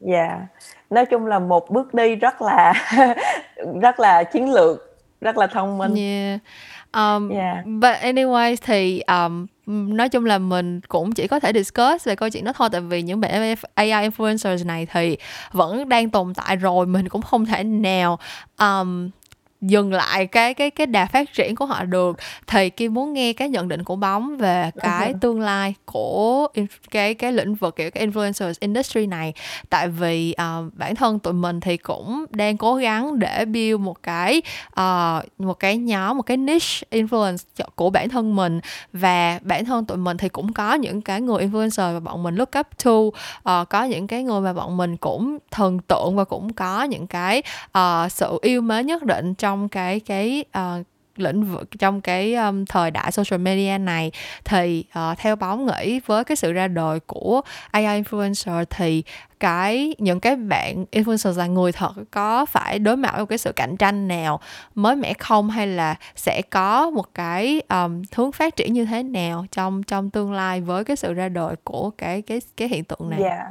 [0.00, 0.38] dạ yeah.
[0.90, 2.72] nói chung là một bước đi rất là
[3.82, 6.40] rất là chiến lược rất là thông minh yeah.
[6.92, 7.56] Um, yeah.
[7.66, 12.30] But anyway thì um, nói chung là mình cũng chỉ có thể discuss về câu
[12.30, 15.16] chuyện đó thôi tại vì những bạn AI influencers này thì
[15.52, 18.18] vẫn đang tồn tại rồi mình cũng không thể nào
[18.58, 19.10] um,
[19.60, 22.16] dừng lại cái cái cái đà phát triển của họ được.
[22.46, 26.48] Thì Kim muốn nghe cái nhận định của bóng về cái tương lai của
[26.90, 29.32] cái cái lĩnh vực kiểu cái influencers industry này.
[29.70, 34.02] Tại vì uh, bản thân tụi mình thì cũng đang cố gắng để build một
[34.02, 34.42] cái
[34.80, 38.60] uh, một cái nhóm một cái niche influence của bản thân mình.
[38.92, 42.34] Và bản thân tụi mình thì cũng có những cái người influencer và bọn mình
[42.34, 42.90] look up to.
[42.90, 47.06] Uh, có những cái người mà bọn mình cũng thần tượng và cũng có những
[47.06, 47.42] cái
[47.78, 50.86] uh, sự yêu mến nhất định trong cái cái uh,
[51.16, 54.12] lĩnh vực trong cái um, thời đại social media này
[54.44, 57.40] thì uh, theo bóng nghĩ với cái sự ra đời của
[57.70, 59.02] AI influencer thì
[59.40, 63.52] cái những cái bạn influencer là người thật có phải đối mặt với cái sự
[63.52, 64.40] cạnh tranh nào
[64.74, 69.02] mới mẻ không hay là sẽ có một cái um, hướng phát triển như thế
[69.02, 72.84] nào trong trong tương lai với cái sự ra đời của cái cái cái hiện
[72.84, 73.22] tượng này.
[73.22, 73.46] Yeah.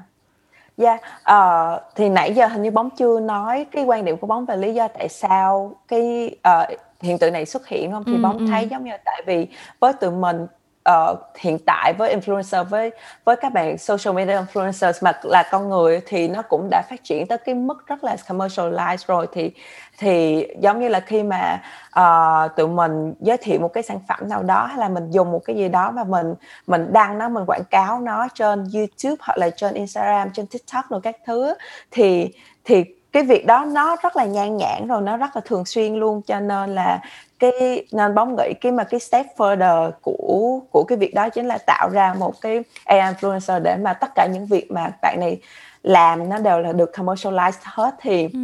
[0.77, 1.01] Yeah,
[1.31, 4.57] uh, thì nãy giờ hình như bóng chưa nói cái quan điểm của bóng về
[4.57, 8.03] lý do tại sao cái uh, hiện tượng này xuất hiện không?
[8.03, 8.45] Thì ừ, bóng ừ.
[8.49, 9.47] thấy giống như tại vì
[9.79, 10.47] với tụi mình
[10.91, 12.91] uh, hiện tại với influencer với
[13.25, 17.03] với các bạn social media influencers mà là con người thì nó cũng đã phát
[17.03, 19.27] triển tới cái mức rất là commercialized rồi.
[19.31, 19.51] Thì
[19.97, 21.61] thì giống như là khi mà
[21.99, 25.31] uh, tụi mình giới thiệu một cái sản phẩm nào đó hay là mình dùng
[25.31, 26.33] một cái gì đó mà mình
[26.67, 30.85] mình đăng nó mình quảng cáo nó trên YouTube hoặc là trên Instagram trên TikTok
[30.89, 31.53] rồi các thứ
[31.91, 32.33] thì
[32.63, 35.95] thì cái việc đó nó rất là nhan nhản rồi nó rất là thường xuyên
[35.95, 37.01] luôn cho nên là
[37.39, 41.47] cái nên bóng nghĩ cái mà cái step further của của cái việc đó chính
[41.47, 45.17] là tạo ra một cái AI influencer để mà tất cả những việc mà bạn
[45.19, 45.37] này
[45.83, 48.39] làm nó đều là được commercialize hết thì ừ.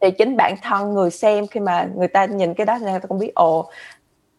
[0.00, 3.00] thì chính bản thân người xem khi mà người ta nhìn cái đó thì người
[3.00, 3.70] ta cũng biết ồ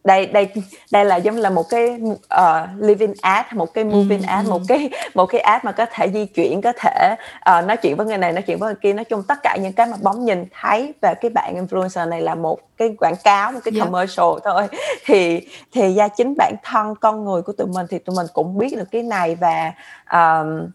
[0.04, 0.48] đây đây
[0.92, 2.00] đây là giống là một cái
[2.40, 6.10] uh, living ad một cái moving ad một cái một cái ad mà có thể
[6.12, 7.14] di chuyển có thể
[7.58, 8.92] uh, nói chuyện với người này nói chuyện với người kia.
[8.92, 12.22] Nói chung tất cả những cái mà bóng nhìn thấy về cái bạn influencer này
[12.22, 13.86] là một cái quảng cáo một cái yeah.
[13.86, 14.62] commercial thôi.
[15.04, 18.58] Thì thì ra chính bản thân con người của tụi mình thì tụi mình cũng
[18.58, 19.72] biết được cái này và
[20.12, 20.70] um,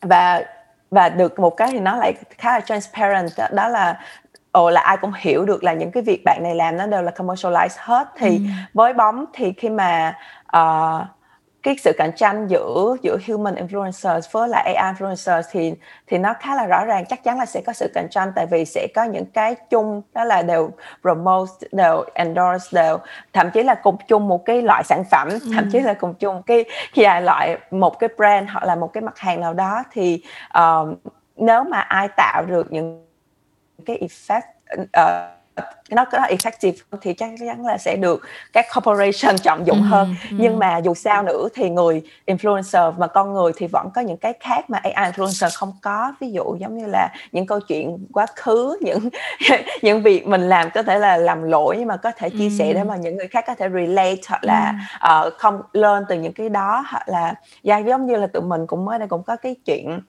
[0.00, 0.42] và
[0.90, 3.30] và được một cái thì nó lại khá là transparent.
[3.52, 4.00] Đó là
[4.52, 7.02] ồ là ai cũng hiểu được là những cái việc bạn này làm nó đều
[7.02, 8.42] là commercialize hết thì ừ.
[8.74, 10.18] với bóng thì khi mà
[10.56, 11.06] uh,
[11.62, 15.74] cái sự cạnh tranh giữa giữa human influencers với lại AI influencers thì
[16.06, 18.46] thì nó khá là rõ ràng chắc chắn là sẽ có sự cạnh tranh tại
[18.46, 20.70] vì sẽ có những cái chung đó là đều
[21.02, 22.98] promote đều endorse đều
[23.32, 25.38] thậm chí là cùng chung một cái loại sản phẩm ừ.
[25.54, 26.64] thậm chí là cùng chung cái
[26.96, 30.22] vài loại một cái brand hoặc là một cái mặt hàng nào đó thì
[30.54, 30.94] um,
[31.36, 33.11] nếu mà ai tạo được những
[33.86, 34.42] cái effect
[34.82, 35.42] uh,
[35.90, 40.14] nó có effective thì chắc chắn là sẽ được các corporation trọng dụng ừ, hơn
[40.30, 40.36] ừ.
[40.38, 44.16] nhưng mà dù sao nữa thì người influencer và con người thì vẫn có những
[44.16, 48.06] cái khác mà AI influencer không có ví dụ giống như là những câu chuyện
[48.12, 49.08] quá khứ những
[49.82, 52.54] những việc mình làm có thể là làm lỗi nhưng mà có thể chia ừ.
[52.58, 55.26] sẻ để mà những người khác có thể relate hoặc là ừ.
[55.26, 58.66] uh, không lên từ những cái đó hoặc là yeah, giống như là tụi mình
[58.66, 60.00] cũng mới đây cũng có cái chuyện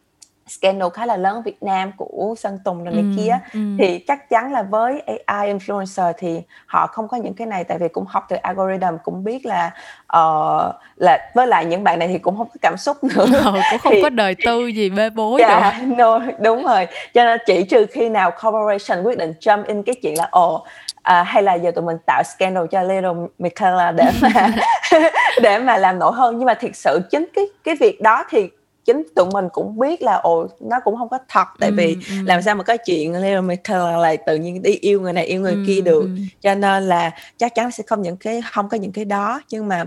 [0.47, 3.59] scandal khá là lớn ở Việt Nam của Sơn Tùng rồi này ừ, kia ừ.
[3.79, 7.77] thì chắc chắn là với AI influencer thì họ không có những cái này tại
[7.77, 9.71] vì cũng học từ algorithm cũng biết là
[10.17, 13.25] uh, là với lại những bạn này thì cũng không có cảm xúc nữa.
[13.45, 16.87] Ừ, cũng không thì, có đời tư gì bê bối yeah, dạ, no, đúng rồi.
[17.13, 20.65] Cho nên chỉ trừ khi nào corporation quyết định jump in cái chuyện là ồ
[21.03, 24.49] À, hay là giờ tụi mình tạo scandal cho Little Michaela để mà
[25.41, 26.37] để mà làm nổi hơn.
[26.37, 28.49] Nhưng mà thiệt sự chính cái cái việc đó thì
[28.85, 31.97] chính tụi mình cũng biết là ồ nó cũng không có thật tại ừ, vì
[32.09, 32.15] ừ.
[32.25, 35.41] làm sao mà có chuyện Leo Michael lại tự nhiên đi yêu người này yêu
[35.41, 36.09] người ừ, kia được ừ.
[36.41, 39.67] cho nên là chắc chắn sẽ không những cái không có những cái đó nhưng
[39.67, 39.85] mà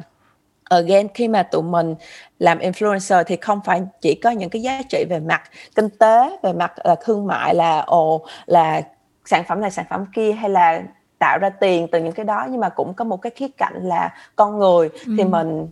[0.64, 1.94] again khi mà tụi mình
[2.38, 5.42] làm influencer thì không phải chỉ có những cái giá trị về mặt
[5.74, 8.82] kinh tế về mặt là thương mại là ồ là
[9.24, 10.82] sản phẩm này sản phẩm kia hay là
[11.18, 13.74] tạo ra tiền từ những cái đó nhưng mà cũng có một cái khía cạnh
[13.82, 15.14] là con người ừ.
[15.18, 15.68] thì mình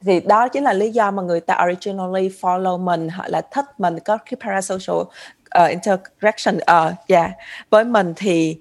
[0.00, 3.64] thì đó chính là lý do mà người ta originally follow mình hoặc là thích
[3.78, 7.30] mình có cái parasocial uh, interaction uh, yeah.
[7.70, 8.58] với mình thì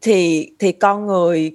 [0.00, 1.52] thì thì con người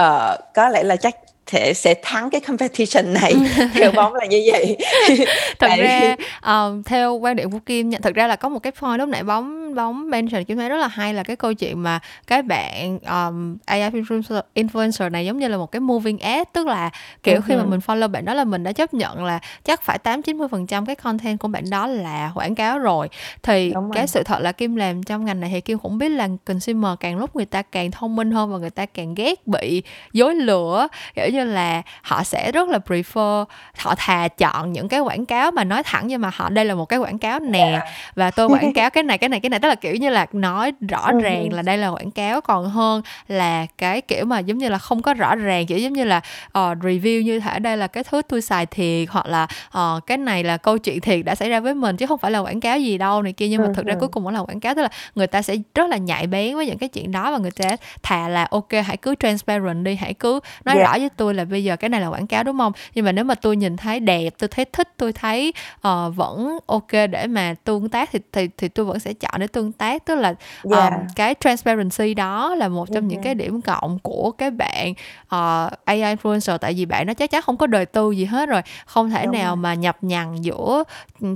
[0.00, 1.14] uh, có lẽ là chắc
[1.50, 3.34] thể sẽ thắng cái competition này.
[3.74, 4.76] Theo bóng là như vậy.
[5.58, 8.72] Thật ra um, theo quan điểm của kim nhận thực ra là có một cái
[8.80, 11.82] point lúc nãy bóng bóng mention kim thấy rất là hay là cái câu chuyện
[11.82, 16.46] mà cái bạn um, AI influencer, influencer này giống như là một cái moving ad
[16.52, 16.90] tức là
[17.22, 17.42] kiểu uh-huh.
[17.46, 20.22] khi mà mình follow bạn đó là mình đã chấp nhận là chắc phải tám
[20.22, 23.08] chín mươi phần trăm cái content của bạn đó là quảng cáo rồi.
[23.42, 26.28] Thì cái sự thật là kim làm trong ngành này thì kim cũng biết là
[26.44, 29.82] consumer càng lúc người ta càng thông minh hơn và người ta càng ghét bị
[30.12, 30.88] dối lửa.
[31.14, 33.44] Kiểu như như là họ sẽ rất là prefer
[33.78, 36.74] họ thà chọn những cái quảng cáo mà nói thẳng nhưng mà họ đây là
[36.74, 37.80] một cái quảng cáo nè
[38.14, 39.60] và tôi quảng cáo cái này cái này cái này.
[39.60, 42.40] Tức là kiểu như là nói rõ ràng là đây là quảng cáo.
[42.40, 45.92] Còn hơn là cái kiểu mà giống như là không có rõ ràng kiểu giống
[45.92, 49.46] như là uh, review như thể đây là cái thứ tôi xài thiệt hoặc là
[49.78, 52.30] uh, cái này là câu chuyện thiệt đã xảy ra với mình chứ không phải
[52.30, 53.48] là quảng cáo gì đâu này kia.
[53.48, 54.74] Nhưng mà thực ra cuối cùng vẫn là quảng cáo.
[54.74, 57.38] Tức là người ta sẽ rất là nhạy bén với những cái chuyện đó và
[57.38, 60.86] người ta thà là ok hãy cứ transparent đi hãy cứ nói yeah.
[60.86, 62.72] rõ với tôi là bây giờ cái này là quảng cáo đúng không?
[62.94, 66.58] Nhưng mà nếu mà tôi nhìn thấy đẹp tôi thấy thích tôi thấy uh, vẫn
[66.66, 70.04] ok để mà tương tác thì thì thì tôi vẫn sẽ chọn để tương tác.
[70.04, 70.92] Tức là um, yeah.
[71.16, 74.90] cái transparency đó là một trong những cái điểm cộng của cái bạn
[75.22, 76.58] uh, AI influencer.
[76.58, 78.62] Tại vì bạn nó chắc chắn không có đời tư gì hết rồi.
[78.86, 79.56] Không thể Đúng nào rồi.
[79.56, 80.84] mà nhập nhằn giữa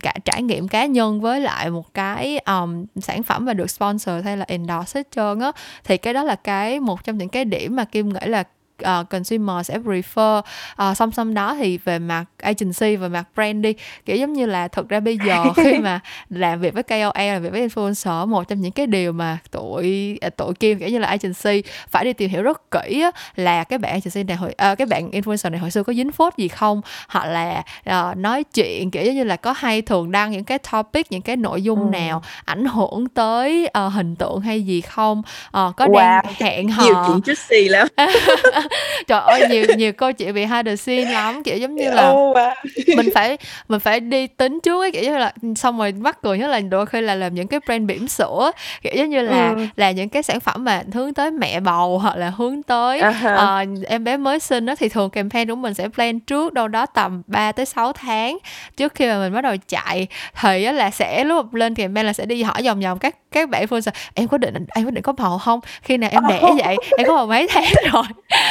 [0.01, 4.25] cả trải nghiệm cá nhân với lại một cái um, sản phẩm và được sponsor
[4.25, 5.53] hay là endorse hết trơn á.
[5.85, 8.45] Thì cái đó là cái một trong những cái điểm mà kim nghĩ là
[8.83, 13.63] uh, consumer sẽ prefer uh, song song đó thì về mặt agency và mặt brand
[13.63, 17.13] đi kiểu giống như là thực ra bây giờ khi mà làm việc với KOL
[17.17, 20.89] làm việc với influencer một trong những cái điều mà tụi à, tụi kim kiểu
[20.89, 24.37] như là agency phải đi tìm hiểu rất kỹ á, là cái bạn agency này
[24.37, 27.63] hồi uh, cái bạn influencer này hồi xưa có dính phốt gì không hoặc là
[27.91, 31.23] uh, nói chuyện kiểu giống như là có hay thường đăng những cái topic những
[31.23, 31.99] cái nội dung ừ.
[31.99, 35.95] nào ảnh hưởng tới uh, hình tượng hay gì không uh, có wow.
[35.95, 37.89] đang hẹn hò nhiều chuyện lắm
[39.07, 42.13] trời ơi nhiều nhiều câu chuyện bị the scene lắm kiểu giống như là
[42.97, 43.39] mình phải
[43.69, 46.61] mình phải đi tính trước ấy kiểu như là xong rồi mắc cười nhất là
[46.61, 48.51] đôi khi là làm những cái brand bỉm sữa
[48.83, 49.67] kiểu giống như là ừ.
[49.77, 53.63] là những cái sản phẩm mà hướng tới mẹ bầu hoặc là hướng tới uh-huh.
[53.63, 56.69] uh, em bé mới sinh đó thì thường campaign của mình sẽ plan trước đâu
[56.69, 58.39] đó tầm 3 tới 6 tháng
[58.77, 60.07] trước khi mà mình bắt đầu chạy.
[60.41, 63.65] Thì là sẽ lúc lên campaign là sẽ đi hỏi vòng vòng các các bạn
[63.65, 65.61] influencer em có định em có định có bầu không?
[65.83, 66.77] Khi nào em đẻ vậy?
[66.99, 68.05] Em có bầu mấy tháng rồi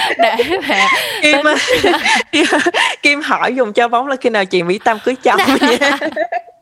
[0.18, 0.34] để
[0.64, 0.88] mà
[1.22, 1.38] kim,
[2.32, 2.60] tính...
[3.02, 5.40] kim hỏi dùng cho bóng là khi nào chị mỹ tâm cưới chồng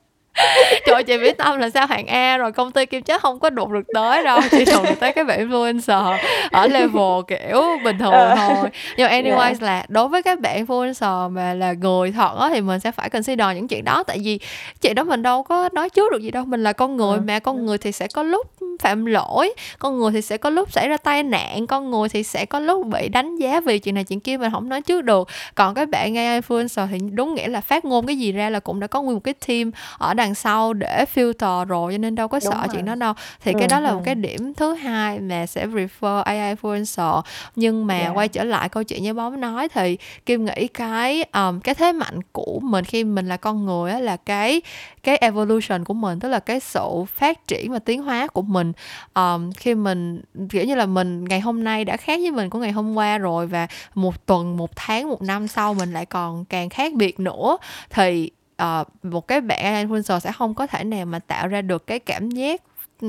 [0.85, 3.49] trời chị biết tâm là sao hạng A rồi công ty kim chắc không có
[3.49, 6.17] đụng được tới đâu chỉ đụng được tới cái bạn influencer
[6.51, 8.35] ở level kiểu bình thường ờ.
[8.35, 9.61] thôi nhưng mà anyways yeah.
[9.61, 13.09] là đối với các bạn influencer mà là người thật á thì mình sẽ phải
[13.09, 14.39] consider những chuyện đó tại vì
[14.81, 17.21] chuyện đó mình đâu có nói trước được gì đâu mình là con người ừ.
[17.27, 18.47] mà con người thì sẽ có lúc
[18.79, 22.23] phạm lỗi con người thì sẽ có lúc xảy ra tai nạn con người thì
[22.23, 25.01] sẽ có lúc bị đánh giá vì chuyện này chuyện kia mình không nói trước
[25.01, 28.49] được còn các bạn AI influencer thì đúng nghĩa là phát ngôn cái gì ra
[28.49, 31.97] là cũng đã có nguyên một cái team ở đằng sau để filter rồi cho
[31.97, 32.67] nên đâu có đúng sợ rồi.
[32.71, 33.13] chuyện đó đâu
[33.43, 33.95] thì ừ, cái đó là ừ.
[33.95, 37.21] một cái điểm thứ hai mà sẽ refer AI influencer
[37.55, 38.17] nhưng mà yeah.
[38.17, 41.91] quay trở lại câu chuyện như bóng nói thì kim nghĩ cái um, cái thế
[41.91, 44.61] mạnh của mình khi mình là con người á là cái
[45.03, 48.73] cái evolution của mình tức là cái sự phát triển và tiến hóa của mình
[49.13, 52.59] um, khi mình kiểu như là mình ngày hôm nay đã khác với mình của
[52.59, 56.45] ngày hôm qua rồi và một tuần một tháng một năm sau mình lại còn
[56.45, 57.57] càng khác biệt nữa
[57.89, 58.31] thì
[58.63, 61.99] uh, một cái bạn influencer sẽ không có thể nào mà tạo ra được cái
[61.99, 62.61] cảm giác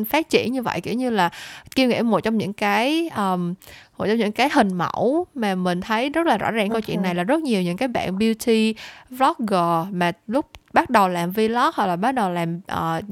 [0.09, 1.31] phát triển như vậy kiểu như là
[1.77, 3.55] kêu nghĩ một trong những cái um,
[3.99, 6.71] một trong những cái hình mẫu mà mình thấy rất là rõ ràng okay.
[6.71, 8.75] câu chuyện này là rất nhiều những cái bạn beauty
[9.11, 13.05] vlogger mà lúc bắt đầu làm vlog hoặc là bắt đầu làm uh,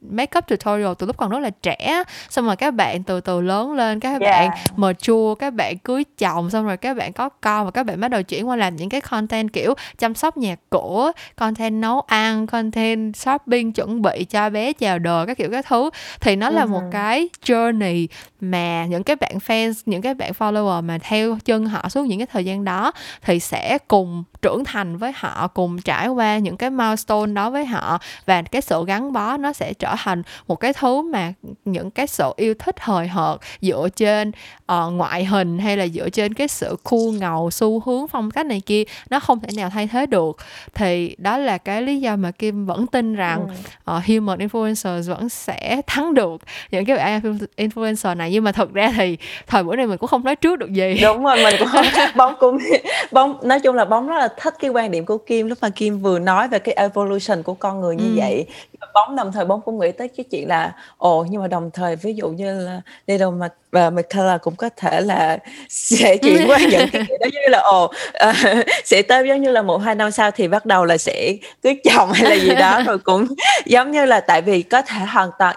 [0.00, 3.72] makeup tutorial từ lúc còn rất là trẻ xong rồi các bạn từ từ lớn
[3.72, 4.50] lên các yeah.
[4.50, 8.00] bạn mature các bạn cưới chồng xong rồi các bạn có con và các bạn
[8.00, 12.00] bắt đầu chuyển qua làm những cái content kiểu chăm sóc nhà cửa content nấu
[12.00, 15.90] ăn content shopping chuẩn bị cho bé chào đời các kiểu các thứ
[16.20, 16.68] thì nó là uh-huh.
[16.68, 16.88] một ừ.
[16.92, 18.06] cái journey
[18.40, 22.18] mà những cái bạn fans những cái bạn follower mà theo chân họ suốt những
[22.18, 22.92] cái thời gian đó
[23.22, 27.66] thì sẽ cùng trưởng thành với họ cùng trải qua những cái milestone đó với
[27.66, 31.32] họ và cái sự gắn bó nó sẽ trở thành một cái thứ mà
[31.64, 34.32] những cái sự yêu thích hời hợt dựa trên
[34.72, 38.46] uh, ngoại hình hay là dựa trên cái sự khu ngầu xu hướng phong cách
[38.46, 40.36] này kia nó không thể nào thay thế được.
[40.74, 45.28] Thì đó là cái lý do mà kim vẫn tin rằng uh, human influencers vẫn
[45.28, 48.30] sẽ thắng được những cái bạn influencer này.
[48.30, 49.16] Nhưng mà thật ra thì
[49.46, 50.98] thời buổi này mình cũng không nói trước được gì.
[51.02, 51.84] Đúng rồi mình cũng không
[52.16, 52.58] bóng cũng
[53.12, 55.68] bóng nói chung là bóng rất là thích cái quan điểm của kim lúc mà
[55.68, 58.14] kim vừa nói về cái evolution của con người như ừ.
[58.16, 58.46] vậy
[58.94, 61.96] bóng đồng thời bóng cũng nghĩ tới cái chuyện là ồ nhưng mà đồng thời
[61.96, 66.48] ví dụ như là đi đâu mà và Michaela cũng có thể là sẽ chuyển
[66.48, 67.84] qua những cái đó như là ồ
[68.28, 68.36] uh,
[68.84, 71.32] sẽ tới giống như là một hai năm sau thì bắt đầu là sẽ
[71.62, 73.26] cưới chồng hay là gì đó rồi cũng
[73.66, 75.56] giống như là tại vì có thể hoàn toàn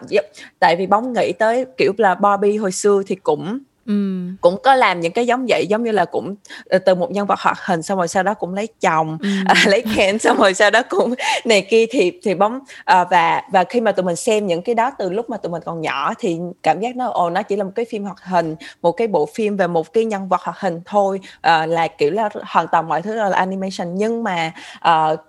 [0.59, 3.59] tại vì bóng nghĩ tới kiểu là Barbie hồi xưa thì cũng
[3.89, 4.37] Ừm.
[4.41, 6.35] Cũng có làm những cái giống vậy, giống như là cũng,
[6.69, 9.53] ờ, từ một nhân vật hoạt hình xong rồi sau đó cũng lấy chồng, à,
[9.67, 11.13] lấy Ken xong rồi sau đó cũng
[11.45, 14.75] này kia thì thì bóng à, và và khi mà tụi mình xem những cái
[14.75, 17.55] đó từ lúc mà tụi mình còn nhỏ thì cảm giác nó ồ nó chỉ
[17.55, 20.41] là một cái phim hoạt hình, một cái bộ phim về một cái nhân vật
[20.41, 24.51] hoạt hình thôi, à, là kiểu là hoàn toàn mọi thứ là animation nhưng mà
[24.89, 25.19] uh,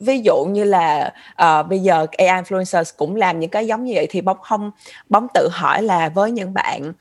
[0.00, 1.12] ví dụ như là
[1.42, 4.70] uh, bây giờ AI influencers cũng làm những cái giống như vậy thì bóng không
[5.08, 6.92] bóng tự hỏi là với những bạn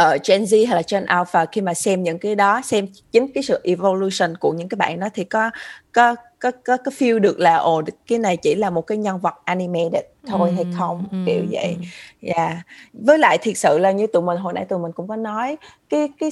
[0.00, 2.86] ở uh, Gen Z hay là Gen Alpha khi mà xem những cái đó xem
[3.12, 5.50] chính cái sự evolution của những cái bạn đó thì có
[5.92, 9.18] có có có có feel được là ồ cái này chỉ là một cái nhân
[9.18, 11.76] vật animated thôi ừ, hay không ừ, kiểu vậy.
[12.22, 12.28] Ừ.
[12.28, 12.56] Yeah.
[12.92, 15.56] Với lại thiệt sự là như tụi mình hồi nãy tụi mình cũng có nói
[15.88, 16.30] cái cái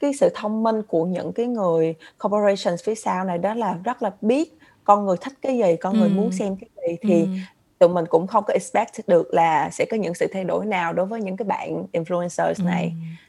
[0.00, 4.02] cái sự thông minh của những cái người corporations phía sau này đó là rất
[4.02, 7.36] là biết con người thích cái gì, con người muốn xem cái gì thì Ừm
[7.78, 10.92] tụi mình cũng không có expect được là sẽ có những sự thay đổi nào
[10.92, 12.92] đối với những cái bạn influencers này.
[12.94, 13.25] ừ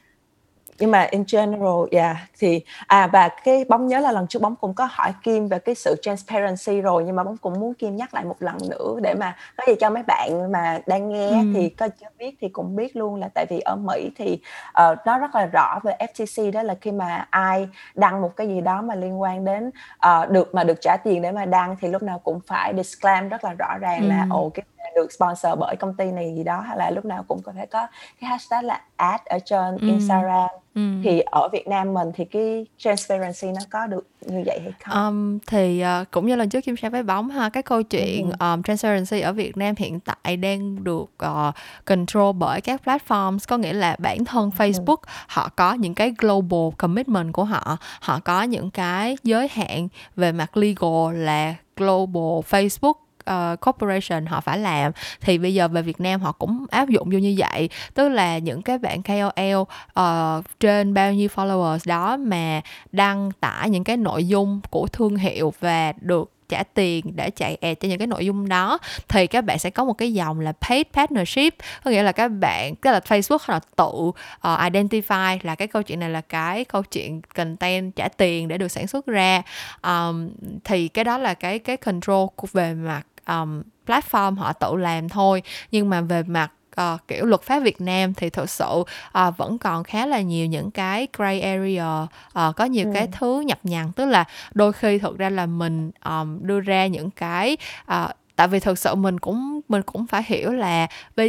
[0.78, 4.56] nhưng mà in general yeah thì à và cái bóng nhớ là lần trước bóng
[4.56, 7.96] cũng có hỏi Kim về cái sự transparency rồi nhưng mà bóng cũng muốn Kim
[7.96, 11.30] nhắc lại một lần nữa để mà có gì cho mấy bạn mà đang nghe
[11.30, 11.46] ừ.
[11.54, 14.98] thì có chưa biết thì cũng biết luôn là tại vì ở Mỹ thì uh,
[15.06, 18.60] nó rất là rõ về FTC đó là khi mà ai đăng một cái gì
[18.60, 19.70] đó mà liên quan đến
[20.06, 23.28] uh, được mà được trả tiền để mà đăng thì lúc nào cũng phải disclaim
[23.28, 24.08] rất là rõ ràng ừ.
[24.08, 24.64] là ồ cái
[24.98, 27.66] được sponsor bởi công ty này gì đó hay là lúc nào cũng có thể
[27.66, 27.86] có
[28.20, 29.88] cái hashtag là ad ở trên ừ.
[29.88, 30.82] Instagram ừ.
[31.04, 35.06] thì ở Việt Nam mình thì cái transparency nó có được như vậy hay không?
[35.06, 38.30] Um, thì uh, cũng như lần trước Kim share với bóng ha cái câu chuyện
[38.38, 38.46] ừ.
[38.46, 43.56] um, transparency ở Việt Nam hiện tại đang được uh, control bởi các platforms có
[43.56, 44.64] nghĩa là bản thân ừ.
[44.64, 45.12] Facebook ừ.
[45.28, 50.32] họ có những cái global commitment của họ họ có những cái giới hạn về
[50.32, 54.92] mặt legal là global Facebook uh, corporation họ phải làm.
[55.20, 57.68] Thì bây giờ về Việt Nam họ cũng áp dụng vô như vậy.
[57.94, 62.60] Tức là những cái bạn KOL uh, ờ, trên bao nhiêu followers đó mà
[62.92, 67.54] đăng tải những cái nội dung của thương hiệu và được trả tiền để chạy
[67.54, 70.40] ad cho những cái nội dung đó thì các bạn sẽ có một cái dòng
[70.40, 71.54] là paid partnership.
[71.84, 74.12] Có nghĩa là các bạn tức là Facebook họ tự uh,
[74.42, 78.68] identify là cái câu chuyện này là cái câu chuyện content trả tiền để được
[78.68, 79.42] sản xuất ra.
[79.82, 80.30] Um,
[80.64, 85.42] thì cái đó là cái cái control về mặt um, platform họ tự làm thôi
[85.70, 89.58] nhưng mà về mặt uh, kiểu luật pháp Việt Nam thì thực sự uh, vẫn
[89.58, 92.90] còn khá là nhiều những cái gray area uh, có nhiều ừ.
[92.94, 94.24] cái thứ nhập nhằng tức là
[94.54, 97.56] đôi khi thực ra là mình um, đưa ra những cái
[97.92, 100.86] uh, tại vì thực sự mình cũng mình cũng phải hiểu là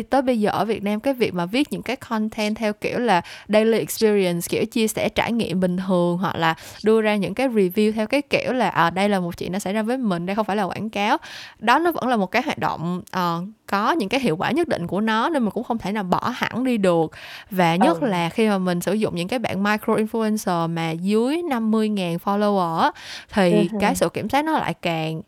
[0.10, 3.00] tới bây giờ ở Việt Nam cái việc mà viết những cái content theo kiểu
[3.00, 7.34] là daily experience kiểu chia sẻ trải nghiệm bình thường hoặc là đưa ra những
[7.34, 9.98] cái review theo cái kiểu là à đây là một chuyện nó xảy ra với
[9.98, 11.18] mình đây không phải là quảng cáo
[11.60, 14.68] đó nó vẫn là một cái hoạt động uh, có những cái hiệu quả nhất
[14.68, 17.12] định của nó nên mình cũng không thể nào bỏ hẳn đi được
[17.52, 18.08] và nhất ừ.
[18.08, 22.92] là khi mà mình sử dụng những cái bạn micro influencer mà dưới 50.000 follower
[23.34, 23.78] thì ừ.
[23.82, 25.22] cái sự kiểm soát nó lại càng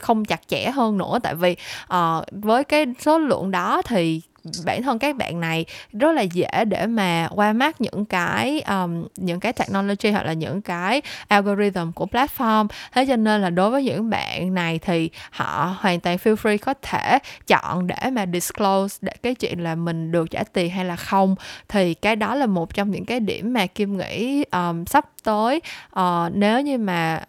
[0.00, 4.20] không chặt chẽ hơn nữa tại vì uh, với cái số lượng đó thì
[4.64, 9.06] bản thân các bạn này rất là dễ để mà qua mắt những cái um,
[9.16, 12.68] những cái technology hoặc là những cái algorithm của platform.
[12.92, 16.58] Thế cho nên là đối với những bạn này thì họ hoàn toàn feel free
[16.58, 20.84] có thể chọn để mà disclose để cái chuyện là mình được trả tiền hay
[20.84, 21.34] là không.
[21.68, 25.60] Thì cái đó là một trong những cái điểm mà kim nghĩ um, sắp tới
[26.00, 27.22] uh, nếu như mà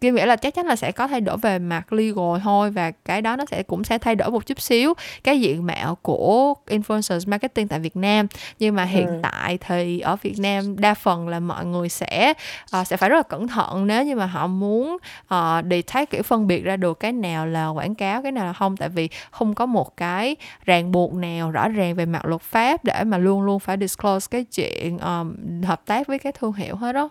[0.00, 2.90] Kim nghĩ là chắc chắn là sẽ có thay đổi về mặt legal thôi và
[2.90, 6.54] cái đó nó sẽ cũng sẽ thay đổi một chút xíu cái diện mạo của
[6.66, 8.26] influencers marketing tại Việt Nam.
[8.58, 9.18] Nhưng mà hiện ừ.
[9.22, 12.32] tại thì ở Việt Nam đa phần là mọi người sẽ
[12.80, 14.96] uh, sẽ phải rất là cẩn thận nếu như mà họ muốn
[15.34, 18.52] uh, detect kiểu phân biệt ra được cái nào là quảng cáo cái nào là
[18.52, 18.76] không.
[18.76, 22.84] Tại vì không có một cái ràng buộc nào rõ ràng về mặt luật pháp
[22.84, 26.76] để mà luôn luôn phải disclose cái chuyện um, hợp tác với cái thương hiệu
[26.76, 27.10] hết đó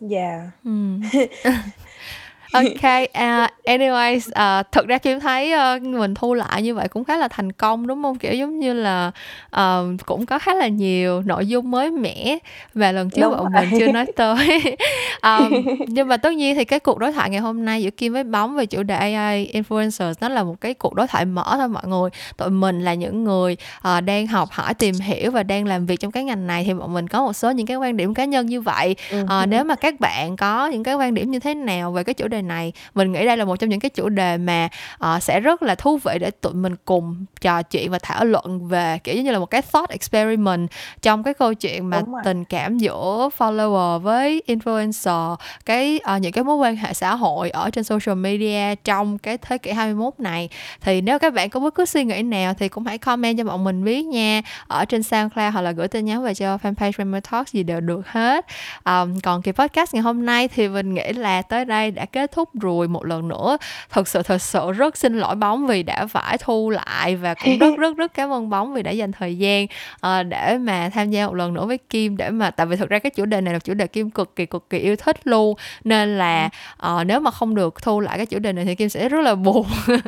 [0.00, 0.52] Yeah.
[0.64, 1.00] Ừm.
[2.52, 7.04] OK, à, anyways, ờ, thực ra Kim thấy, ơ, mình thu lại như vậy cũng
[7.04, 8.18] khá là thành công, đúng hông?
[8.18, 9.10] Kiểu, giống như là,
[9.50, 12.38] ờ, cũng có khá là nhiều nội dung mới mẻ
[12.74, 14.76] và lần trước bọn mình chưa nói tới.
[15.20, 15.52] Ờm,
[15.86, 18.24] nhưng mà tất nhiên thì cái cuộc đối thoại ngày hôm nay giữa Kim với
[18.24, 21.68] Bóng về chủ đề AI influencers nó là một cái cuộc đối thoại mở thôi
[21.68, 22.10] mọi người.
[22.36, 26.00] Tụi mình là những người, ờ, đang học hỏi, tìm hiểu và đang làm việc
[26.00, 28.24] trong cái ngành này thì bọn mình có một số những cái quan điểm cá
[28.24, 28.96] nhân như vậy.
[29.28, 32.14] Ờ, nếu mà các bạn có những cái quan điểm như thế nào về cái
[32.14, 32.72] chủ đề đề này.
[32.94, 34.68] Mình nghĩ đây là một trong những cái chủ đề mà
[35.04, 38.68] uh, sẽ rất là thú vị để tụi mình cùng trò chuyện và thảo luận
[38.68, 40.70] về kiểu như là một cái thought experiment
[41.02, 46.44] trong cái câu chuyện mà tình cảm giữa follower với influencer cái uh, những cái
[46.44, 50.48] mối quan hệ xã hội ở trên social media trong cái thế kỷ 21 này.
[50.80, 53.44] Thì nếu các bạn có bất cứ suy nghĩ nào thì cũng hãy comment cho
[53.44, 56.92] bọn mình biết nha ở trên SoundCloud hoặc là gửi tin nhắn về cho fanpage
[56.92, 58.46] Rainbow Talks gì đều được hết.
[58.84, 62.27] Um, còn kỳ podcast ngày hôm nay thì mình nghĩ là tới đây đã kết
[62.28, 63.58] kết thúc rồi một lần nữa.
[63.90, 67.58] Thật sự thật sự rất xin lỗi bóng vì đã phải thu lại và cũng
[67.58, 71.10] rất rất rất cảm ơn bóng vì đã dành thời gian uh, để mà tham
[71.10, 73.40] gia một lần nữa với kim để mà tại vì thực ra cái chủ đề
[73.40, 75.54] này là chủ đề kim cực kỳ cực kỳ yêu thích luôn.
[75.84, 76.50] Nên là
[76.86, 79.20] uh, nếu mà không được thu lại cái chủ đề này thì kim sẽ rất
[79.20, 79.66] là buồn.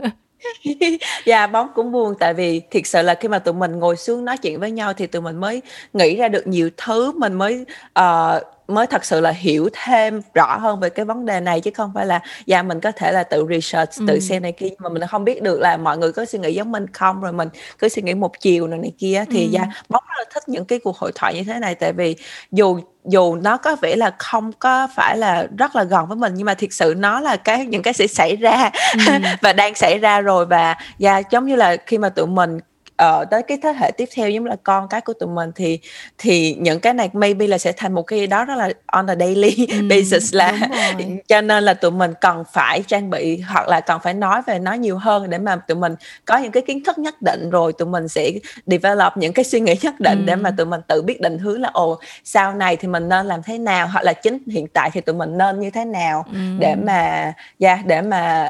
[1.25, 4.25] Dạ, bóng cũng buồn tại vì thiệt sự là khi mà tụi mình ngồi xuống
[4.25, 5.62] nói chuyện với nhau thì tụi mình mới
[5.93, 8.41] nghĩ ra được nhiều thứ, mình mới, ờ,
[8.71, 11.93] mới thật sự là hiểu thêm rõ hơn về cái vấn đề này chứ không
[11.95, 14.21] phải là dạ mình có thể là tự research tự ừ.
[14.21, 16.73] xem này kia mà mình không biết được là mọi người có suy nghĩ giống
[16.73, 17.49] mình không rồi mình
[17.79, 19.51] cứ suy nghĩ một chiều này này kia thì ừ.
[19.51, 22.16] dạ bóng rất là thích những cái cuộc hội thoại như thế này tại vì
[22.53, 26.33] dù dù nó có vẻ là không có phải là rất là gần với mình
[26.37, 28.71] nhưng mà thiệt sự nó là cái những cái sẽ xảy ra
[29.07, 29.12] ừ.
[29.43, 32.59] và đang xảy ra rồi và dạ giống như là khi mà tụi mình
[33.01, 35.79] ờ, tới cái thế hệ tiếp theo giống là con cái của tụi mình thì
[36.19, 39.15] thì những cái này maybe là sẽ thành một cái đó đó là on a
[39.15, 40.59] daily ừ, basis là
[41.29, 44.59] cho nên là tụi mình cần phải trang bị hoặc là cần phải nói về
[44.59, 45.95] nó nhiều hơn để mà tụi mình
[46.25, 48.31] có những cái kiến thức nhất định rồi tụi mình sẽ
[48.67, 50.25] develop những cái suy nghĩ nhất định ừ.
[50.27, 53.27] để mà tụi mình tự biết định hướng là ồ sau này thì mình nên
[53.27, 56.25] làm thế nào hoặc là chính hiện tại thì tụi mình nên như thế nào
[56.33, 56.39] ừ.
[56.59, 58.49] để mà yeah, để mà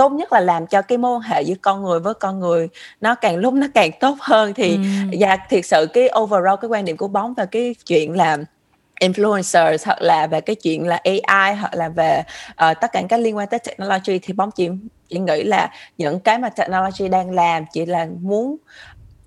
[0.00, 2.68] tốt nhất là làm cho cái mối quan hệ giữa con người với con người
[3.00, 4.82] nó càng lúc nó càng tốt hơn thì ừ.
[5.20, 8.38] và thiệt sự cái overall cái quan điểm của bóng và cái chuyện là
[9.00, 13.20] influencers hoặc là về cái chuyện là AI hoặc là về uh, tất cả các
[13.20, 14.68] liên quan tới technology thì bóng chỉ
[15.08, 18.56] chỉ nghĩ là những cái mà technology đang làm chỉ là muốn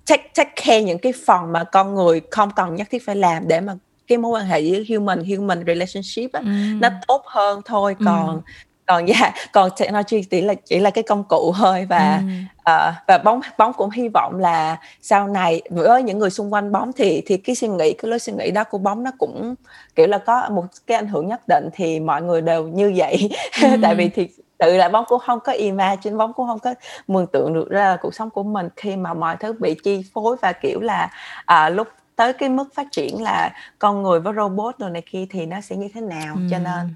[0.06, 3.48] take take care những cái phần mà con người không cần nhất thiết phải làm
[3.48, 3.74] để mà
[4.06, 6.46] cái mối quan hệ giữa human human relationship á, ừ.
[6.80, 8.52] nó tốt hơn thôi còn ừ
[8.86, 12.24] còn dạ còn technology chỉ là chỉ là cái công cụ thôi và ừ.
[12.72, 16.72] uh, và bóng bóng cũng hy vọng là sau này với những người xung quanh
[16.72, 19.54] bóng thì thì cái suy nghĩ cái lối suy nghĩ đó của bóng nó cũng
[19.94, 23.30] kiểu là có một cái ảnh hưởng nhất định thì mọi người đều như vậy
[23.62, 23.68] ừ.
[23.82, 24.28] tại vì thì
[24.58, 26.74] tự là bóng cũng không có imagine bóng cũng không có
[27.08, 30.36] mường tượng được ra cuộc sống của mình khi mà mọi thứ bị chi phối
[30.42, 31.10] và kiểu là
[31.52, 35.26] uh, lúc tới cái mức phát triển là con người với robot rồi này kia
[35.30, 36.40] thì nó sẽ như thế nào ừ.
[36.50, 36.94] cho nên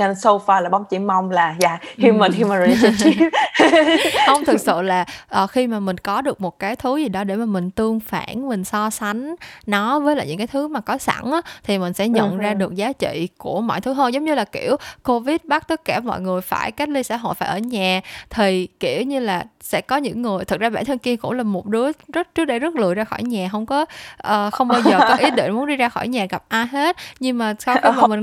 [0.00, 3.32] cho nên so far là bóng chỉ mong là dạ human human relationship.
[4.26, 5.04] Không thực sự là
[5.42, 8.00] uh, khi mà mình có được một cái thứ gì đó để mà mình tương
[8.00, 9.34] phản mình so sánh
[9.66, 12.40] nó với lại những cái thứ mà có sẵn á thì mình sẽ nhận uh-huh.
[12.40, 14.14] ra được giá trị của mọi thứ hơn.
[14.14, 17.34] Giống như là kiểu covid bắt tất cả mọi người phải cách ly xã hội
[17.34, 20.98] phải ở nhà thì kiểu như là sẽ có những người thực ra bản thân
[20.98, 23.82] kia cũng là một đứa rất trước đây rất lười ra khỏi nhà không có
[24.28, 26.96] uh, không bao giờ có ý định muốn đi ra khỏi nhà gặp ai hết.
[27.20, 28.22] Nhưng mà sau khi mà mình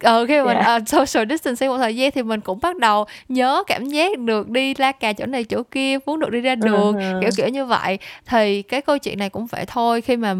[0.00, 3.04] ờ khi mà mình uh, social distancing một thời gian thì mình cũng bắt đầu
[3.28, 6.54] nhớ cảm giác được đi la cà chỗ này chỗ kia muốn được đi ra
[6.54, 7.20] đường uh-huh.
[7.20, 7.98] kiểu kiểu như vậy.
[8.26, 10.34] Thì cái câu chuyện này cũng vậy thôi khi mà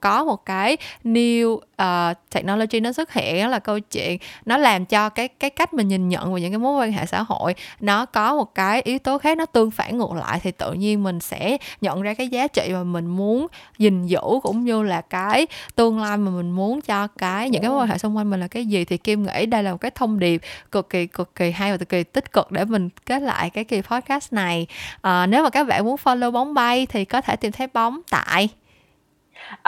[0.00, 4.84] có một cái new uh, technology nó xuất hiện đó là câu chuyện nó làm
[4.84, 7.54] cho cái cái cách mình nhìn nhận về những cái mối quan hệ xã hội
[7.80, 11.02] nó có một cái yếu tố khác nó tương phản ngược lại thì tự nhiên
[11.02, 13.46] mình sẽ nhận ra cái giá trị mà mình muốn
[13.78, 17.70] gìn giữ cũng như là cái tương lai mà mình muốn cho cái những cái
[17.70, 18.84] mối quan hệ xung quanh mình là cái gì.
[18.84, 20.40] Thì kim nghĩ đây là một cái thông điệp
[20.72, 23.64] cực kỳ cực kỳ hay và cực kỳ tích cực để mình kết lại cái
[23.64, 24.66] kỳ podcast này.
[25.02, 28.00] À, nếu mà các bạn muốn follow bóng bay thì có thể tìm thấy bóng
[28.10, 28.48] tại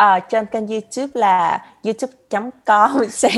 [0.01, 2.51] uh, trên kênh YouTube là youtube.com
[3.09, 3.31] sẽ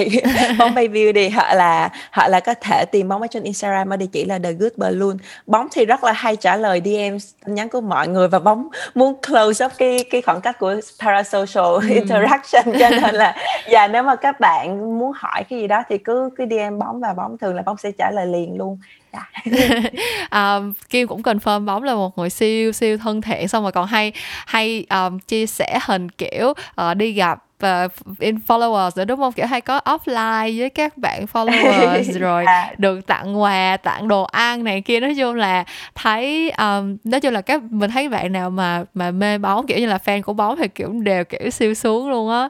[0.59, 3.97] bóng bay beauty hoặc là hoặc là có thể tìm bóng ở trên Instagram ở
[3.97, 5.17] địa chỉ là the good balloon.
[5.47, 7.17] Bóng thì rất là hay trả lời DM
[7.47, 10.75] tin nhắn của mọi người và bóng muốn close up cái cái khoảng cách của
[11.01, 11.89] parasocial ừ.
[11.89, 12.65] interaction.
[12.81, 13.37] Cho nên là
[13.71, 17.01] và nếu mà các bạn muốn hỏi cái gì đó thì cứ cứ DM bóng
[17.01, 18.79] và bóng thường là bóng sẽ trả lời liền luôn
[20.31, 23.87] um, Kim cũng confirm bóng là một người siêu siêu thân thiện xong rồi còn
[23.87, 24.13] hay
[24.47, 27.89] hay um, chia sẻ hình kiểu uh, đi gặp và
[28.19, 29.33] in followers nữa đúng không?
[29.33, 32.71] Kiểu hay có offline với các bạn followers rồi à.
[32.79, 35.01] được tặng quà tặng đồ ăn này kia.
[35.01, 39.11] Nói chung là thấy um, nói chung là các mình thấy bạn nào mà mà
[39.11, 42.31] mê bóng kiểu như là fan của bóng thì kiểu đều kiểu siêu xuống luôn
[42.31, 42.49] á.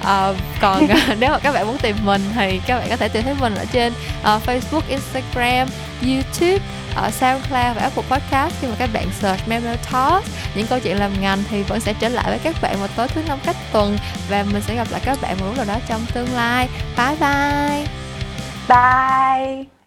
[0.00, 0.86] Uh, còn
[1.20, 3.54] nếu mà các bạn muốn tìm mình thì các bạn có thể tìm thấy mình
[3.54, 5.68] ở trên uh, Facebook Instagram
[6.02, 8.54] YouTube ở SoundCloud và Apple Podcast.
[8.60, 10.24] Khi mà các bạn search Memo Talk,
[10.54, 13.08] những câu chuyện làm ngành thì vẫn sẽ trở lại với các bạn vào tối
[13.08, 13.98] thứ năm cách tuần.
[14.28, 16.68] Và mình sẽ gặp lại các bạn một lúc nào đó trong tương lai.
[16.96, 17.86] Bye bye.
[18.68, 19.81] Bye.